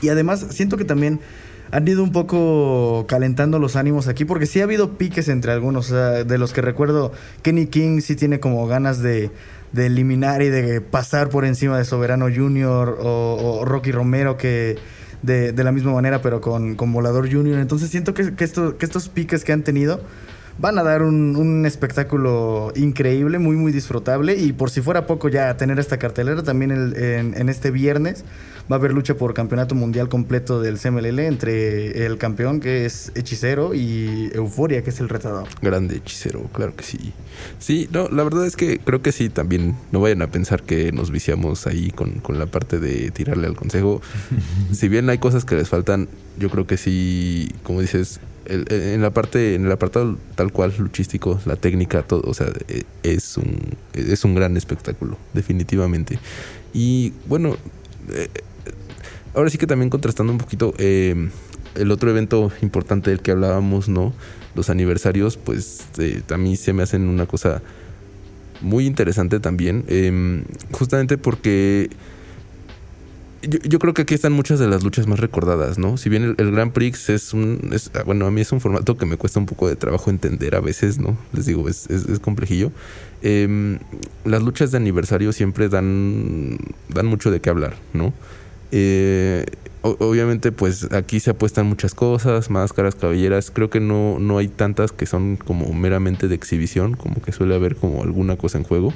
Y 0.01 0.09
además 0.09 0.45
siento 0.51 0.77
que 0.77 0.85
también 0.85 1.19
han 1.71 1.87
ido 1.87 2.03
un 2.03 2.11
poco 2.11 3.05
calentando 3.07 3.59
los 3.59 3.75
ánimos 3.75 4.07
aquí, 4.07 4.25
porque 4.25 4.45
sí 4.45 4.59
ha 4.59 4.63
habido 4.63 4.97
piques 4.97 5.27
entre 5.29 5.51
algunos. 5.51 5.89
de 5.89 6.37
los 6.37 6.53
que 6.53 6.61
recuerdo, 6.61 7.11
Kenny 7.41 7.67
King 7.67 8.01
sí 8.01 8.15
tiene 8.15 8.39
como 8.39 8.65
ganas 8.67 9.01
de, 9.01 9.29
eliminar 9.75 10.41
y 10.41 10.49
de 10.49 10.81
pasar 10.81 11.29
por 11.29 11.45
encima 11.45 11.77
de 11.77 11.85
Soberano 11.85 12.27
Junior 12.33 12.97
o, 13.01 13.63
Rocky 13.65 13.91
Romero, 13.91 14.37
que 14.37 14.77
de, 15.21 15.51
la 15.63 15.71
misma 15.71 15.93
manera, 15.93 16.21
pero 16.21 16.41
con, 16.41 16.75
con 16.75 16.91
Volador 16.91 17.31
Junior. 17.31 17.59
Entonces 17.59 17.89
siento 17.89 18.13
que, 18.13 18.35
que, 18.35 18.47
que 18.47 18.85
estos 18.85 19.09
piques 19.09 19.43
que 19.43 19.53
han 19.53 19.63
tenido 19.63 20.01
van 20.59 20.77
a 20.77 20.83
dar 20.83 21.01
un, 21.03 21.65
espectáculo 21.65 22.71
increíble, 22.75 23.39
muy, 23.39 23.55
muy 23.55 23.71
disfrutable. 23.71 24.35
Y 24.35 24.53
por 24.53 24.69
si 24.69 24.81
fuera 24.81 25.07
poco 25.07 25.29
ya 25.29 25.55
tener 25.57 25.79
esta 25.79 25.97
cartelera, 25.97 26.43
también 26.43 26.71
en, 26.71 27.49
este 27.49 27.71
viernes 27.71 28.25
va 28.71 28.75
a 28.75 28.79
haber 28.79 28.93
lucha 28.93 29.15
por 29.15 29.33
campeonato 29.33 29.73
mundial 29.73 30.09
completo 30.09 30.61
del 30.61 30.77
CMLL 30.77 31.19
entre 31.19 32.05
el 32.05 32.19
campeón 32.19 32.59
que 32.59 32.85
es 32.85 33.11
Hechicero 33.15 33.73
y 33.73 34.29
Euforia 34.33 34.83
que 34.83 34.91
es 34.91 34.99
el 34.99 35.09
retador. 35.09 35.47
Grande 35.61 35.95
Hechicero, 35.97 36.43
claro 36.53 36.75
que 36.75 36.83
sí. 36.83 37.13
Sí, 37.57 37.89
no, 37.91 38.09
la 38.09 38.23
verdad 38.23 38.45
es 38.45 38.55
que 38.55 38.77
creo 38.77 39.01
que 39.01 39.11
sí, 39.11 39.29
también 39.29 39.75
no 39.91 40.01
vayan 40.01 40.21
a 40.21 40.27
pensar 40.27 40.61
que 40.61 40.91
nos 40.91 41.09
viciamos 41.09 41.65
ahí 41.65 41.89
con, 41.89 42.19
con 42.19 42.37
la 42.37 42.45
parte 42.45 42.79
de 42.79 43.09
tirarle 43.09 43.47
al 43.47 43.55
consejo. 43.55 44.01
si 44.71 44.87
bien 44.87 45.09
hay 45.09 45.17
cosas 45.17 45.45
que 45.45 45.55
les 45.55 45.67
faltan, 45.67 46.07
yo 46.37 46.49
creo 46.49 46.67
que 46.67 46.77
sí, 46.77 47.51
como 47.63 47.81
dices, 47.81 48.19
en 48.49 49.01
la 49.01 49.11
parte, 49.11 49.55
en 49.55 49.65
el 49.65 49.71
apartado 49.71 50.17
tal 50.35 50.51
cual 50.51 50.73
luchístico, 50.77 51.39
la 51.45 51.55
técnica, 51.55 52.01
todo, 52.03 52.21
o 52.25 52.33
sea, 52.33 52.47
e, 52.67 52.83
es 53.03 53.37
un, 53.37 53.59
es 53.93 54.25
un 54.25 54.35
gran 54.35 54.57
espectáculo, 54.57 55.17
definitivamente. 55.33 56.19
Y 56.73 57.13
bueno, 57.27 57.55
eh, 58.11 58.27
ahora 59.33 59.49
sí 59.49 59.57
que 59.57 59.67
también 59.67 59.89
contrastando 59.89 60.31
un 60.31 60.39
poquito, 60.39 60.73
eh, 60.77 61.29
el 61.75 61.91
otro 61.91 62.09
evento 62.09 62.51
importante 62.61 63.11
del 63.11 63.21
que 63.21 63.31
hablábamos, 63.31 63.87
¿no? 63.87 64.13
Los 64.55 64.69
aniversarios, 64.69 65.37
pues 65.37 65.81
eh, 65.99 66.21
a 66.29 66.37
mí 66.37 66.55
se 66.55 66.73
me 66.73 66.83
hacen 66.83 67.07
una 67.07 67.25
cosa 67.25 67.61
muy 68.61 68.85
interesante 68.85 69.39
también, 69.39 69.85
em, 69.87 70.43
justamente 70.71 71.17
porque 71.17 71.89
yo, 73.41 73.79
creo 73.79 73.93
que 73.93 74.01
aquí 74.01 74.13
están 74.13 74.33
muchas 74.33 74.59
de 74.59 74.67
las 74.67 74.83
luchas 74.83 75.07
más 75.07 75.19
recordadas, 75.19 75.77
¿no? 75.77 75.97
Si 75.97 76.09
bien 76.09 76.35
el, 76.37 76.51
Grand 76.51 76.71
Prix 76.71 77.09
es 77.09 77.33
un. 77.33 77.71
Ah, 77.93 78.03
bueno, 78.05 78.25
a 78.25 78.31
mí 78.31 78.41
es 78.41 78.51
un 78.51 78.59
formato 78.59 78.97
que 78.97 79.05
me 79.05 79.17
cuesta 79.17 79.39
un 79.39 79.45
poco 79.45 79.67
de 79.67 79.75
trabajo 79.75 80.09
entender 80.09 80.55
a 80.55 80.59
veces, 80.59 80.99
¿no? 80.99 81.17
Les 81.33 81.45
digo, 81.45 81.69
es, 81.69 81.89
es, 81.89 82.19
complejillo. 82.19 82.71
Em, 83.21 83.79
las 84.25 84.41
luchas 84.41 84.71
de 84.71 84.77
aniversario 84.77 85.31
siempre 85.31 85.69
dan, 85.69 86.57
dan 86.89 87.05
mucho 87.05 87.31
de 87.31 87.39
qué 87.39 87.49
hablar, 87.49 87.77
¿no? 87.93 88.13
Eh, 88.71 89.45
obviamente, 89.81 90.51
pues 90.51 90.91
aquí 90.91 91.19
se 91.19 91.31
apuestan 91.31 91.65
muchas 91.67 91.93
cosas, 91.93 92.49
máscaras, 92.49 92.95
cabelleras. 92.95 93.51
Creo 93.51 93.69
que 93.69 93.79
no, 93.79 94.19
no 94.19 94.37
hay 94.37 94.47
tantas 94.47 94.91
que 94.91 95.05
son 95.05 95.37
como 95.37 95.71
meramente 95.73 96.27
de 96.27 96.35
exhibición, 96.35 96.95
como 96.95 97.21
que 97.21 97.31
suele 97.31 97.55
haber 97.55 97.75
como 97.75 98.03
alguna 98.03 98.35
cosa 98.35 98.57
en 98.57 98.63
juego. 98.63 98.93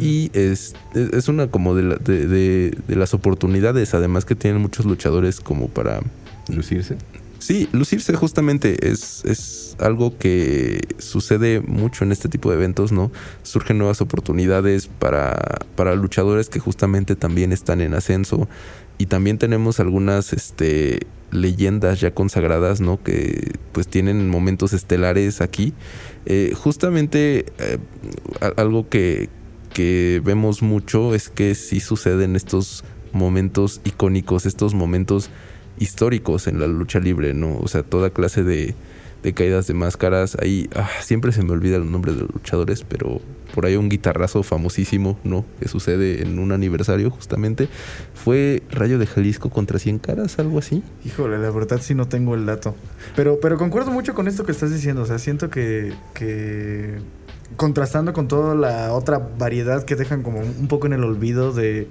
Y 0.00 0.30
es, 0.32 0.74
es 0.94 1.28
una 1.28 1.48
como 1.48 1.74
de, 1.74 1.96
de, 1.96 2.70
de, 2.86 2.96
las 2.96 3.14
oportunidades, 3.14 3.94
además 3.94 4.24
que 4.24 4.34
tienen 4.34 4.60
muchos 4.60 4.86
luchadores 4.86 5.40
como 5.40 5.68
para... 5.68 6.00
Lucirse. 6.48 6.96
Sí, 7.38 7.68
lucirse 7.72 8.14
justamente 8.14 8.88
es, 8.88 9.24
es 9.24 9.76
algo 9.78 10.16
que 10.16 10.80
sucede 10.98 11.60
mucho 11.60 12.04
en 12.04 12.12
este 12.12 12.28
tipo 12.28 12.50
de 12.50 12.56
eventos, 12.56 12.92
¿no? 12.92 13.12
Surgen 13.42 13.78
nuevas 13.78 14.00
oportunidades 14.00 14.86
para, 14.86 15.58
para 15.74 15.94
luchadores 15.94 16.48
que 16.48 16.60
justamente 16.60 17.14
también 17.14 17.52
están 17.52 17.80
en 17.80 17.94
ascenso 17.94 18.48
y 18.98 19.06
también 19.06 19.38
tenemos 19.38 19.80
algunas 19.80 20.32
este, 20.32 21.00
leyendas 21.30 22.00
ya 22.00 22.12
consagradas, 22.14 22.80
¿no? 22.80 23.02
Que 23.02 23.52
pues 23.72 23.88
tienen 23.88 24.28
momentos 24.28 24.72
estelares 24.72 25.40
aquí. 25.40 25.74
Eh, 26.24 26.52
justamente 26.56 27.46
eh, 27.58 27.78
algo 28.56 28.88
que, 28.88 29.28
que 29.72 30.20
vemos 30.24 30.62
mucho 30.62 31.14
es 31.14 31.28
que 31.28 31.54
sí 31.54 31.80
suceden 31.80 32.36
estos 32.36 32.84
momentos 33.12 33.80
icónicos, 33.84 34.46
estos 34.46 34.74
momentos 34.74 35.30
históricos 35.78 36.46
en 36.46 36.60
la 36.60 36.66
lucha 36.66 37.00
libre, 37.00 37.34
¿no? 37.34 37.58
O 37.58 37.68
sea, 37.68 37.82
toda 37.82 38.10
clase 38.10 38.42
de, 38.42 38.74
de 39.26 39.34
caídas 39.34 39.66
de 39.66 39.74
máscaras. 39.74 40.36
Ahí 40.40 40.70
ah, 40.76 40.88
siempre 41.00 41.32
se 41.32 41.42
me 41.42 41.50
olvida 41.50 41.78
el 41.78 41.90
nombre 41.90 42.12
de 42.12 42.20
los 42.20 42.30
luchadores, 42.32 42.84
pero 42.84 43.20
por 43.56 43.66
ahí 43.66 43.74
un 43.74 43.88
guitarrazo 43.88 44.44
famosísimo, 44.44 45.18
¿no? 45.24 45.44
Que 45.58 45.66
sucede 45.66 46.22
en 46.22 46.38
un 46.38 46.52
aniversario 46.52 47.10
justamente. 47.10 47.68
Fue 48.14 48.62
Rayo 48.70 49.00
de 49.00 49.06
Jalisco 49.08 49.50
contra 49.50 49.80
100 49.80 49.98
caras, 49.98 50.38
algo 50.38 50.60
así. 50.60 50.84
Híjole, 51.04 51.40
la 51.40 51.50
verdad 51.50 51.80
sí 51.82 51.92
no 51.92 52.06
tengo 52.06 52.36
el 52.36 52.46
dato. 52.46 52.76
Pero, 53.16 53.40
pero 53.42 53.58
concuerdo 53.58 53.90
mucho 53.90 54.14
con 54.14 54.28
esto 54.28 54.46
que 54.46 54.52
estás 54.52 54.72
diciendo. 54.72 55.02
O 55.02 55.06
sea, 55.06 55.18
siento 55.18 55.50
que, 55.50 55.92
que 56.14 56.98
contrastando 57.56 58.12
con 58.12 58.28
toda 58.28 58.54
la 58.54 58.92
otra 58.92 59.18
variedad 59.18 59.84
que 59.84 59.96
dejan 59.96 60.22
como 60.22 60.38
un 60.38 60.68
poco 60.68 60.86
en 60.86 60.92
el 60.92 61.02
olvido 61.02 61.52
de, 61.52 61.88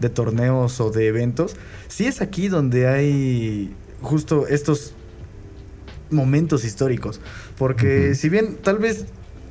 de 0.00 0.10
torneos 0.10 0.80
o 0.80 0.90
de 0.90 1.06
eventos, 1.06 1.54
sí 1.86 2.06
es 2.06 2.20
aquí 2.20 2.48
donde 2.48 2.88
hay 2.88 3.72
justo 4.00 4.48
estos 4.48 4.96
momentos 6.12 6.64
históricos. 6.64 7.20
Porque 7.58 8.14
si 8.14 8.28
bien 8.28 8.56
tal 8.62 8.78
vez 8.78 9.06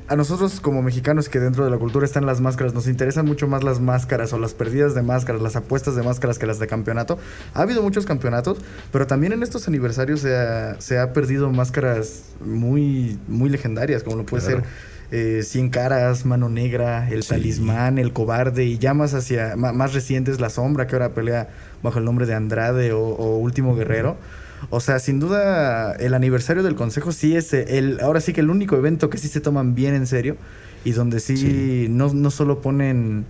a 0.08 0.16
nosotros 0.16 0.60
como 0.60 0.82
mexicanos 0.82 1.30
que 1.30 1.40
dentro 1.40 1.64
de 1.64 1.72
la 1.72 1.78
cultura 1.78 2.06
están 2.06 2.26
las 2.26 2.42
máscaras, 2.42 2.74
nos 2.74 2.88
interesan 2.88 3.26
mucho 3.26 3.48
más 3.48 3.64
las 3.64 3.80
máscaras 3.80 4.34
o 4.34 4.40
las 4.40 4.54
perdidas 4.54 4.94
de 4.94 5.02
máscaras, 5.02 5.42
las 5.42 5.56
apuestas 5.56 5.96
de 5.96 6.04
máscaras 6.04 6.38
que 6.38 6.46
las 6.46 6.60
de 6.60 6.68
campeonato. 6.68 7.18
Ha 7.54 7.62
habido 7.62 7.82
muchos 7.82 8.06
campeonatos, 8.06 8.58
pero 8.92 9.08
también 9.08 9.32
en 9.32 9.42
estos 9.42 9.68
aniversarios 9.68 10.20
se 10.20 10.36
ha, 10.36 10.80
se 10.82 11.00
ha 11.00 11.14
perdido 11.14 11.50
máscaras 11.50 12.24
muy, 12.44 13.18
muy 13.28 13.50
legendarias, 13.50 14.04
como 14.04 14.18
lo 14.18 14.26
puede 14.26 14.44
ser 14.44 14.64
eh, 15.12 15.44
Cien 15.44 15.70
Caras, 15.70 16.26
Mano 16.26 16.48
Negra, 16.48 17.10
El 17.10 17.26
Talismán, 17.26 17.98
El 17.98 18.14
Cobarde 18.14 18.64
y 18.64 18.78
ya 18.78 18.94
más 18.94 19.14
hacia 19.14 19.58
más, 19.58 19.94
recientes 19.94 20.40
La 20.40 20.50
Sombra, 20.50 20.88
que 20.88 20.96
ahora 20.96 21.14
pelea 21.14 21.50
bajo 21.84 22.00
el 22.00 22.06
nombre 22.06 22.26
de 22.26 22.34
Andrade 22.34 22.94
o, 22.94 23.38
Último 23.38 23.76
Guerrero. 23.76 24.18
O 24.70 24.80
sea, 24.80 25.00
sin 25.00 25.20
duda, 25.20 25.94
el 25.94 26.14
aniversario 26.14 26.64
del 26.64 26.76
Consejo 26.76 27.12
sí 27.12 27.36
es 27.36 27.54
el, 27.54 28.00
ahora 28.02 28.22
sí 28.22 28.34
que 28.34 28.42
el 28.42 28.50
único 28.50 28.76
evento 28.76 29.10
que 29.10 29.18
sí 29.18 29.28
se 29.28 29.42
toman 29.42 29.76
bien 29.76 29.96
en 29.96 30.08
serio 30.08 30.38
y 30.84 30.92
donde 30.92 31.20
sí, 31.20 31.88
No, 31.90 32.14
no, 32.14 32.32
solo 32.32 32.62
ponen 32.62 33.26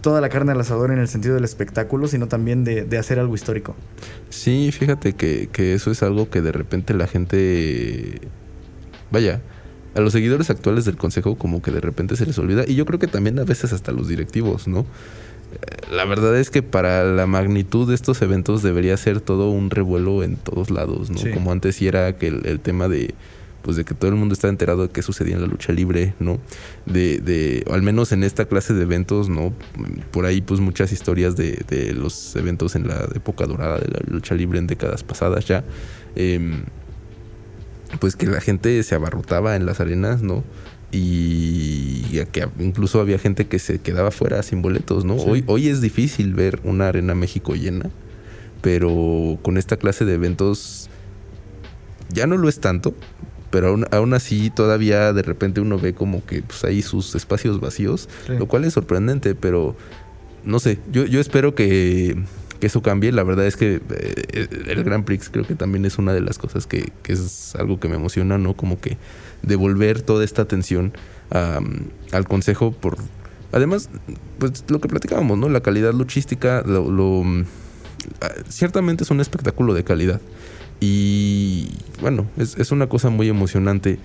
toda 0.00 0.20
la 0.20 0.28
carne 0.28 0.52
al 0.52 0.60
asador 0.60 0.90
en 0.90 0.98
el 0.98 1.08
sentido 1.08 1.34
del 1.34 1.44
espectáculo, 1.44 2.08
sino 2.08 2.28
también 2.28 2.64
de, 2.64 2.98
hacer 2.98 3.18
algo 3.18 3.34
histórico. 3.34 3.74
Sí, 4.30 4.70
fíjate 4.72 5.14
que, 5.14 5.48
que, 5.52 5.74
eso 5.74 5.90
es 5.90 6.02
algo 6.02 6.30
que 6.30 6.40
de 6.40 6.52
repente 6.52 6.94
la 6.94 7.06
gente, 7.06 8.20
vaya, 9.10 9.40
a 9.94 10.00
los 10.00 10.12
seguidores 10.12 10.50
actuales 10.50 10.84
del 10.84 10.96
Consejo 10.96 11.36
como 11.36 11.60
que 11.60 11.70
de 11.70 11.80
repente 11.80 12.16
se 12.16 12.26
les 12.26 12.38
olvida 12.38 12.64
y 12.66 12.74
yo 12.74 12.86
creo 12.86 12.98
que 12.98 13.08
también 13.08 13.38
a 13.38 13.44
veces 13.44 13.72
hasta 13.72 13.92
los 13.92 14.08
directivos, 14.08 14.68
¿no? 14.68 14.86
La 15.90 16.04
verdad 16.04 16.36
es 16.36 16.50
que 16.50 16.62
para 16.62 17.04
la 17.04 17.26
magnitud 17.26 17.88
de 17.88 17.94
estos 17.94 18.20
eventos 18.22 18.62
debería 18.62 18.96
ser 18.96 19.20
todo 19.20 19.50
un 19.50 19.70
revuelo 19.70 20.22
en 20.22 20.36
todos 20.36 20.70
lados, 20.70 21.10
¿no? 21.10 21.18
Como 21.32 21.52
antes 21.52 21.80
era 21.80 22.16
que 22.16 22.28
el, 22.28 22.60
tema 22.60 22.88
de 22.88 23.14
pues 23.62 23.76
de 23.76 23.84
que 23.84 23.94
todo 23.94 24.10
el 24.10 24.16
mundo 24.16 24.34
está 24.34 24.48
enterado 24.48 24.82
de 24.82 24.88
qué 24.90 25.02
sucedía 25.02 25.34
en 25.34 25.40
la 25.40 25.46
lucha 25.46 25.72
libre, 25.72 26.14
¿no? 26.20 26.38
De, 26.86 27.18
de 27.18 27.64
al 27.70 27.82
menos 27.82 28.12
en 28.12 28.22
esta 28.22 28.44
clase 28.44 28.74
de 28.74 28.82
eventos, 28.82 29.28
¿no? 29.28 29.52
Por 30.10 30.26
ahí 30.26 30.40
pues 30.40 30.60
muchas 30.60 30.92
historias 30.92 31.36
de, 31.36 31.64
de 31.68 31.92
los 31.94 32.36
eventos 32.36 32.76
en 32.76 32.86
la 32.86 33.08
época 33.14 33.46
dorada 33.46 33.78
de 33.78 33.88
la 33.88 34.00
lucha 34.06 34.34
libre 34.34 34.58
en 34.58 34.66
décadas 34.66 35.02
pasadas 35.02 35.46
ya. 35.46 35.64
Em, 36.16 36.64
pues 38.00 38.16
que 38.16 38.26
la 38.26 38.40
gente 38.40 38.82
se 38.82 38.94
abarrotaba 38.94 39.56
en 39.56 39.64
las 39.64 39.80
arenas, 39.80 40.22
¿no? 40.22 40.44
Y 40.90 42.24
que 42.26 42.48
incluso 42.58 43.00
había 43.00 43.18
gente 43.18 43.46
que 43.46 43.58
se 43.58 43.78
quedaba 43.78 44.10
fuera 44.10 44.42
sin 44.42 44.62
boletos, 44.62 45.04
¿no? 45.04 45.14
Hoy, 45.14 45.44
hoy 45.46 45.68
es 45.68 45.80
difícil 45.80 46.34
ver 46.34 46.60
una 46.64 46.88
arena 46.88 47.14
México 47.14 47.54
llena, 47.54 47.90
pero 48.60 49.38
con 49.42 49.56
esta 49.56 49.76
clase 49.76 50.04
de 50.04 50.14
eventos 50.14 50.88
ya 52.10 52.26
no 52.26 52.36
lo 52.36 52.48
es 52.48 52.60
tanto, 52.60 52.94
pero 53.50 53.78
aún, 53.90 54.14
así 54.14 54.50
todavía 54.50 55.12
de 55.12 55.22
repente 55.22 55.60
uno 55.60 55.78
ve 55.78 55.94
como 55.94 56.24
que 56.24 56.42
pues 56.42 56.64
hay 56.64 56.82
sus 56.82 57.14
espacios 57.14 57.60
vacíos, 57.60 58.08
lo 58.28 58.46
cual 58.46 58.64
es 58.64 58.74
sorprendente, 58.74 59.34
pero 59.34 59.76
no 60.44 60.58
sé, 60.60 60.78
yo, 60.90 61.04
yo 61.04 61.20
espero 61.20 61.54
que, 61.54 62.16
eso 62.66 62.82
cambie. 62.82 63.12
La 63.12 63.22
verdad 63.22 63.46
es 63.46 63.56
que 63.56 63.80
eh, 63.90 64.48
el 64.68 64.84
Grand 64.84 65.04
Prix 65.04 65.28
creo 65.30 65.46
que 65.46 65.54
también 65.54 65.84
es 65.84 65.98
una 65.98 66.12
de 66.12 66.20
las 66.20 66.38
cosas 66.38 66.66
que, 66.66 66.92
que 67.02 67.12
es 67.12 67.54
algo 67.56 67.78
que 67.80 67.88
me 67.88 67.96
emociona, 67.96 68.38
¿no? 68.38 68.54
Como 68.54 68.80
que 68.80 68.98
devolver 69.42 70.02
toda 70.02 70.24
esta 70.24 70.42
atención 70.42 70.92
al 71.30 72.26
consejo 72.26 72.72
por 72.72 72.96
además 73.52 73.90
pues 74.38 74.64
lo 74.68 74.80
que 74.80 74.88
platicábamos 74.88 75.36
no 75.36 75.48
la 75.48 75.60
calidad 75.60 75.92
luchística 75.92 76.62
lo, 76.62 77.22
ah, 78.22 78.30
ciertamente 78.48 79.04
es 79.04 79.10
un 79.10 79.20
espectáculo 79.20 79.74
de 79.74 79.84
calidad 79.84 80.20
y 80.80 81.68
bueno 82.00 82.26
es, 82.38 82.56
es, 82.56 82.72
una 82.72 82.88
cosa 82.88 83.10
muy 83.10 83.28
emocionante 83.28 83.98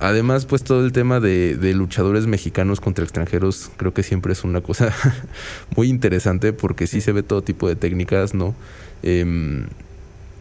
además 0.00 0.46
pues 0.46 0.64
todo 0.64 0.84
el 0.84 0.92
tema 0.92 1.20
de, 1.20 1.56
luchadores 1.74 2.26
mexicanos 2.26 2.80
contra 2.80 3.04
extranjeros 3.04 3.70
creo 3.76 3.94
que 3.94 4.02
siempre 4.02 4.32
es 4.32 4.44
una 4.44 4.60
cosa 4.60 4.94
muy 5.76 5.88
interesante 5.88 6.52
porque 6.52 6.86
sí 6.86 7.00
se 7.00 7.12
ve 7.12 7.22
todo 7.22 7.42
tipo 7.42 7.68
de 7.68 7.76
técnicas 7.76 8.34
no 8.34 8.54
eh, 9.02 9.66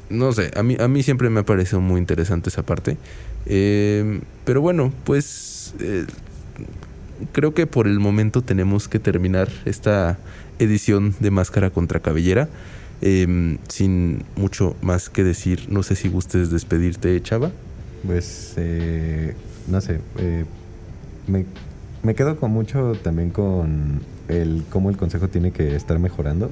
no 0.09 0.31
sé, 0.31 0.51
a 0.55 0.63
mí, 0.63 0.77
a 0.79 0.87
mí 0.87 1.03
siempre 1.03 1.29
me 1.29 1.41
ha 1.41 1.43
parecido 1.43 1.81
muy 1.81 1.99
interesante 1.99 2.49
esa 2.49 2.63
parte. 2.63 2.97
Eh, 3.45 4.21
pero 4.45 4.61
bueno, 4.61 4.93
pues 5.03 5.73
eh, 5.79 6.05
creo 7.31 7.53
que 7.53 7.67
por 7.67 7.87
el 7.87 7.99
momento 7.99 8.41
tenemos 8.41 8.87
que 8.87 8.99
terminar 8.99 9.49
esta 9.65 10.17
edición 10.59 11.15
de 11.19 11.31
Máscara 11.31 11.69
contra 11.69 11.99
Cabellera. 11.99 12.49
Em, 12.99 13.59
sin 13.67 14.23
mucho 14.35 14.75
más 14.81 15.09
que 15.09 15.23
decir, 15.23 15.67
no 15.69 15.83
sé 15.83 15.95
si 15.95 16.09
gustes 16.09 16.49
despedirte, 16.49 17.21
Chava. 17.21 17.51
Pues, 18.07 18.53
eh, 18.57 19.35
no 19.67 19.81
sé, 19.81 19.99
me, 21.27 21.45
me 22.03 22.15
quedo 22.15 22.39
con 22.39 22.51
mucho 22.51 22.93
también 23.03 23.29
con 23.29 24.01
el 24.27 24.63
cómo 24.69 24.89
el 24.89 24.97
consejo 24.97 25.27
tiene 25.27 25.51
que 25.51 25.75
estar 25.75 25.99
mejorando. 25.99 26.49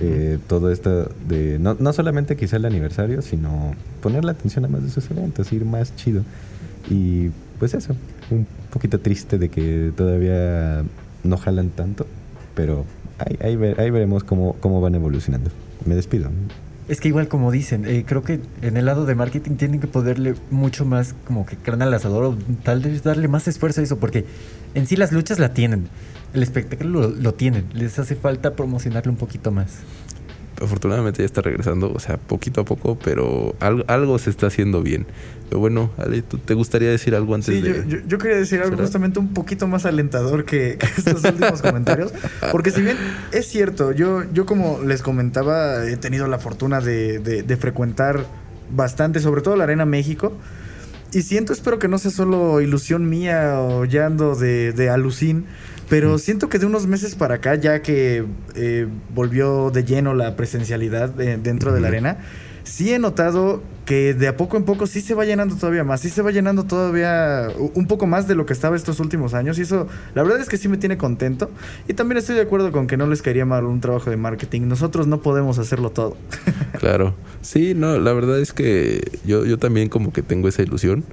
Eh, 0.00 0.38
todo 0.48 0.72
esto 0.72 1.10
de 1.28 1.58
no, 1.60 1.76
no, 1.78 1.92
solamente 1.92 2.36
quizá 2.36 2.56
el 2.56 2.64
aniversario, 2.64 3.22
sino 3.22 3.74
poner 4.02 4.24
la 4.24 4.32
atención 4.32 4.64
a 4.64 4.68
más 4.68 4.82
de 4.82 4.90
sus 4.90 5.10
eventos, 5.10 5.52
ir 5.52 5.64
más 5.64 5.94
chido. 5.96 6.22
Y 6.90 7.30
pues 7.58 7.74
eso, 7.74 7.94
un 8.30 8.46
poquito 8.70 9.00
triste 9.00 9.38
de 9.38 9.48
que 9.48 9.92
todavía 9.96 10.84
no 11.22 11.36
jalan 11.36 11.70
tanto, 11.70 12.06
pero 12.54 12.84
ahí, 13.18 13.38
ahí, 13.40 13.74
ahí 13.78 13.90
veremos 13.90 14.24
cómo, 14.24 14.56
cómo 14.60 14.80
van 14.80 14.94
evolucionando. 14.94 15.50
Me 15.86 15.94
despido. 15.94 16.30
Es 16.86 17.00
que 17.00 17.08
igual 17.08 17.28
como 17.28 17.50
dicen, 17.50 17.86
eh, 17.86 18.04
creo 18.06 18.22
que 18.22 18.40
en 18.60 18.76
el 18.76 18.84
lado 18.84 19.06
de 19.06 19.14
marketing 19.14 19.52
tienen 19.52 19.80
que 19.80 19.86
poderle 19.86 20.34
mucho 20.50 20.84
más 20.84 21.14
como 21.26 21.46
que 21.46 21.56
crán 21.56 21.80
al 21.80 21.94
asador 21.94 22.24
o 22.24 22.36
tal 22.62 22.80
vez 22.80 23.02
darle 23.02 23.26
más 23.26 23.48
esfuerzo 23.48 23.80
a 23.80 23.84
eso, 23.84 23.98
porque 23.98 24.26
en 24.74 24.86
sí 24.86 24.96
las 24.96 25.10
luchas 25.10 25.38
la 25.38 25.54
tienen, 25.54 25.88
el 26.34 26.42
espectáculo 26.42 27.08
lo, 27.08 27.34
tienen, 27.34 27.64
les 27.72 27.98
hace 27.98 28.16
falta 28.16 28.54
promocionarlo 28.54 29.10
un 29.10 29.16
poquito 29.16 29.50
más 29.50 29.78
afortunadamente 30.62 31.22
ya 31.22 31.26
está 31.26 31.42
regresando, 31.42 31.92
o 31.92 31.98
sea, 31.98 32.16
poquito 32.16 32.60
a 32.62 32.64
poco, 32.64 32.98
pero 33.02 33.54
algo, 33.60 34.18
se 34.18 34.30
está 34.30 34.46
haciendo 34.46 34.82
bien. 34.82 35.06
Pero 35.48 35.60
bueno, 35.60 35.90
Ale, 35.98 36.22
¿tú 36.22 36.38
te 36.38 36.54
gustaría 36.54 36.90
decir 36.90 37.14
algo 37.14 37.34
antes 37.34 37.62
de...? 37.62 37.84
Yo, 37.88 37.98
yo, 38.06 38.18
quería 38.18 38.36
decir 38.36 38.60
algo 38.60 38.76
justamente 38.76 39.18
un 39.18 39.34
poquito 39.34 39.66
más 39.66 39.86
alentador 39.86 40.44
que, 40.46 40.78
estos 40.96 41.24
últimos 41.24 41.62
comentarios, 41.62 42.12
porque 42.50 42.70
si 42.70 42.82
bien 42.82 42.96
es 43.32 43.46
cierto, 43.46 43.92
yo, 43.92 44.22
yo 44.32 44.46
como 44.46 44.80
les 44.82 45.02
comentaba, 45.02 45.86
he 45.86 45.96
tenido 45.96 46.26
la 46.26 46.38
fortuna 46.38 46.80
de, 46.80 47.18
de 47.18 47.56
frecuentar 47.56 48.26
bastante, 48.70 49.20
sobre 49.20 49.42
todo 49.42 49.56
la 49.56 49.64
Arena 49.64 49.84
México, 49.84 50.32
y 51.14 51.22
siento, 51.22 51.52
espero 51.52 51.78
que 51.78 51.86
no 51.86 51.98
sea 51.98 52.10
solo 52.10 52.60
ilusión 52.60 53.08
mía 53.08 53.60
o 53.60 53.84
ya 53.84 54.06
ando 54.06 54.34
de, 54.34 54.72
de 54.72 54.90
alucín, 54.90 55.46
pero 55.94 56.18
siento 56.18 56.48
que 56.48 56.58
de 56.58 56.66
unos 56.66 56.88
meses 56.88 57.14
para 57.14 57.36
acá, 57.36 57.54
ya 57.54 57.80
que 57.80 58.24
eh, 58.56 58.88
volvió 59.14 59.70
de 59.70 59.84
lleno 59.84 60.12
la 60.12 60.34
presencialidad 60.34 61.10
dentro 61.10 61.72
de 61.72 61.80
la 61.80 61.86
arena, 61.86 62.18
sí 62.64 62.92
he 62.92 62.98
notado 62.98 63.62
que 63.84 64.12
de 64.12 64.26
a 64.26 64.36
poco 64.36 64.56
en 64.56 64.64
poco 64.64 64.88
sí 64.88 65.00
se 65.00 65.14
va 65.14 65.24
llenando 65.24 65.54
todavía 65.54 65.84
más, 65.84 66.00
sí 66.00 66.10
se 66.10 66.20
va 66.20 66.32
llenando 66.32 66.64
todavía 66.64 67.48
un 67.74 67.86
poco 67.86 68.08
más 68.08 68.26
de 68.26 68.34
lo 68.34 68.44
que 68.44 68.52
estaba 68.52 68.74
estos 68.74 68.98
últimos 68.98 69.34
años 69.34 69.56
y 69.60 69.62
eso 69.62 69.86
la 70.16 70.24
verdad 70.24 70.40
es 70.40 70.48
que 70.48 70.56
sí 70.56 70.66
me 70.66 70.78
tiene 70.78 70.98
contento 70.98 71.48
y 71.86 71.94
también 71.94 72.18
estoy 72.18 72.34
de 72.34 72.42
acuerdo 72.42 72.72
con 72.72 72.88
que 72.88 72.96
no 72.96 73.06
les 73.06 73.22
caería 73.22 73.46
mal 73.46 73.64
un 73.64 73.80
trabajo 73.80 74.10
de 74.10 74.16
marketing, 74.16 74.62
nosotros 74.62 75.06
no 75.06 75.22
podemos 75.22 75.60
hacerlo 75.60 75.90
todo. 75.90 76.16
claro, 76.80 77.14
sí, 77.40 77.74
no, 77.76 78.00
la 78.00 78.12
verdad 78.14 78.40
es 78.40 78.52
que 78.52 79.00
yo, 79.24 79.44
yo 79.44 79.60
también 79.60 79.88
como 79.88 80.12
que 80.12 80.22
tengo 80.22 80.48
esa 80.48 80.62
ilusión 80.62 81.04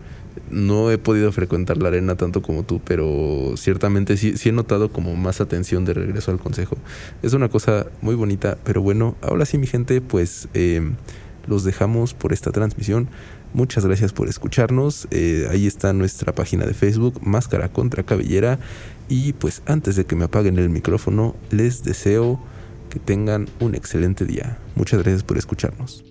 no 0.51 0.91
he 0.91 0.97
podido 0.97 1.31
frecuentar 1.31 1.77
la 1.77 1.87
arena 1.87 2.15
tanto 2.15 2.41
como 2.41 2.63
tú, 2.63 2.81
pero 2.83 3.53
ciertamente 3.57 4.17
sí, 4.17 4.37
sí, 4.37 4.49
he 4.49 4.51
notado 4.51 4.91
como 4.91 5.15
más 5.15 5.41
atención 5.41 5.85
de 5.85 5.93
regreso 5.93 6.31
al 6.31 6.39
consejo. 6.39 6.77
Es 7.23 7.33
una 7.33 7.49
cosa 7.49 7.87
muy 8.01 8.15
bonita, 8.15 8.57
pero 8.63 8.81
bueno, 8.81 9.15
ahora 9.21 9.45
sí 9.45 9.57
mi 9.57 9.67
gente, 9.67 10.01
pues 10.01 10.47
em, 10.53 10.95
los 11.47 11.63
dejamos 11.63 12.13
por 12.13 12.33
esta 12.33 12.51
transmisión. 12.51 13.09
Muchas 13.53 13.85
gracias 13.85 14.13
por 14.13 14.29
escucharnos. 14.29 15.07
Eh, 15.11 15.47
ahí 15.49 15.67
está 15.67 15.91
nuestra 15.93 16.33
página 16.33 16.65
de 16.65 16.73
Facebook, 16.73 17.19
Máscara 17.21 17.69
contra 17.69 18.03
Cabellera. 18.03 18.59
Y 19.09 19.33
pues 19.33 19.61
antes 19.65 19.97
de 19.97 20.05
que 20.05 20.15
me 20.15 20.25
apaguen 20.25 20.57
el 20.57 20.69
micrófono, 20.69 21.35
les 21.49 21.83
deseo 21.83 22.39
que 22.89 22.99
tengan 22.99 23.49
un 23.59 23.75
excelente 23.75 24.25
día. 24.25 24.57
Muchas 24.75 25.01
gracias 25.01 25.23
por 25.23 25.37
escucharnos. 25.37 26.10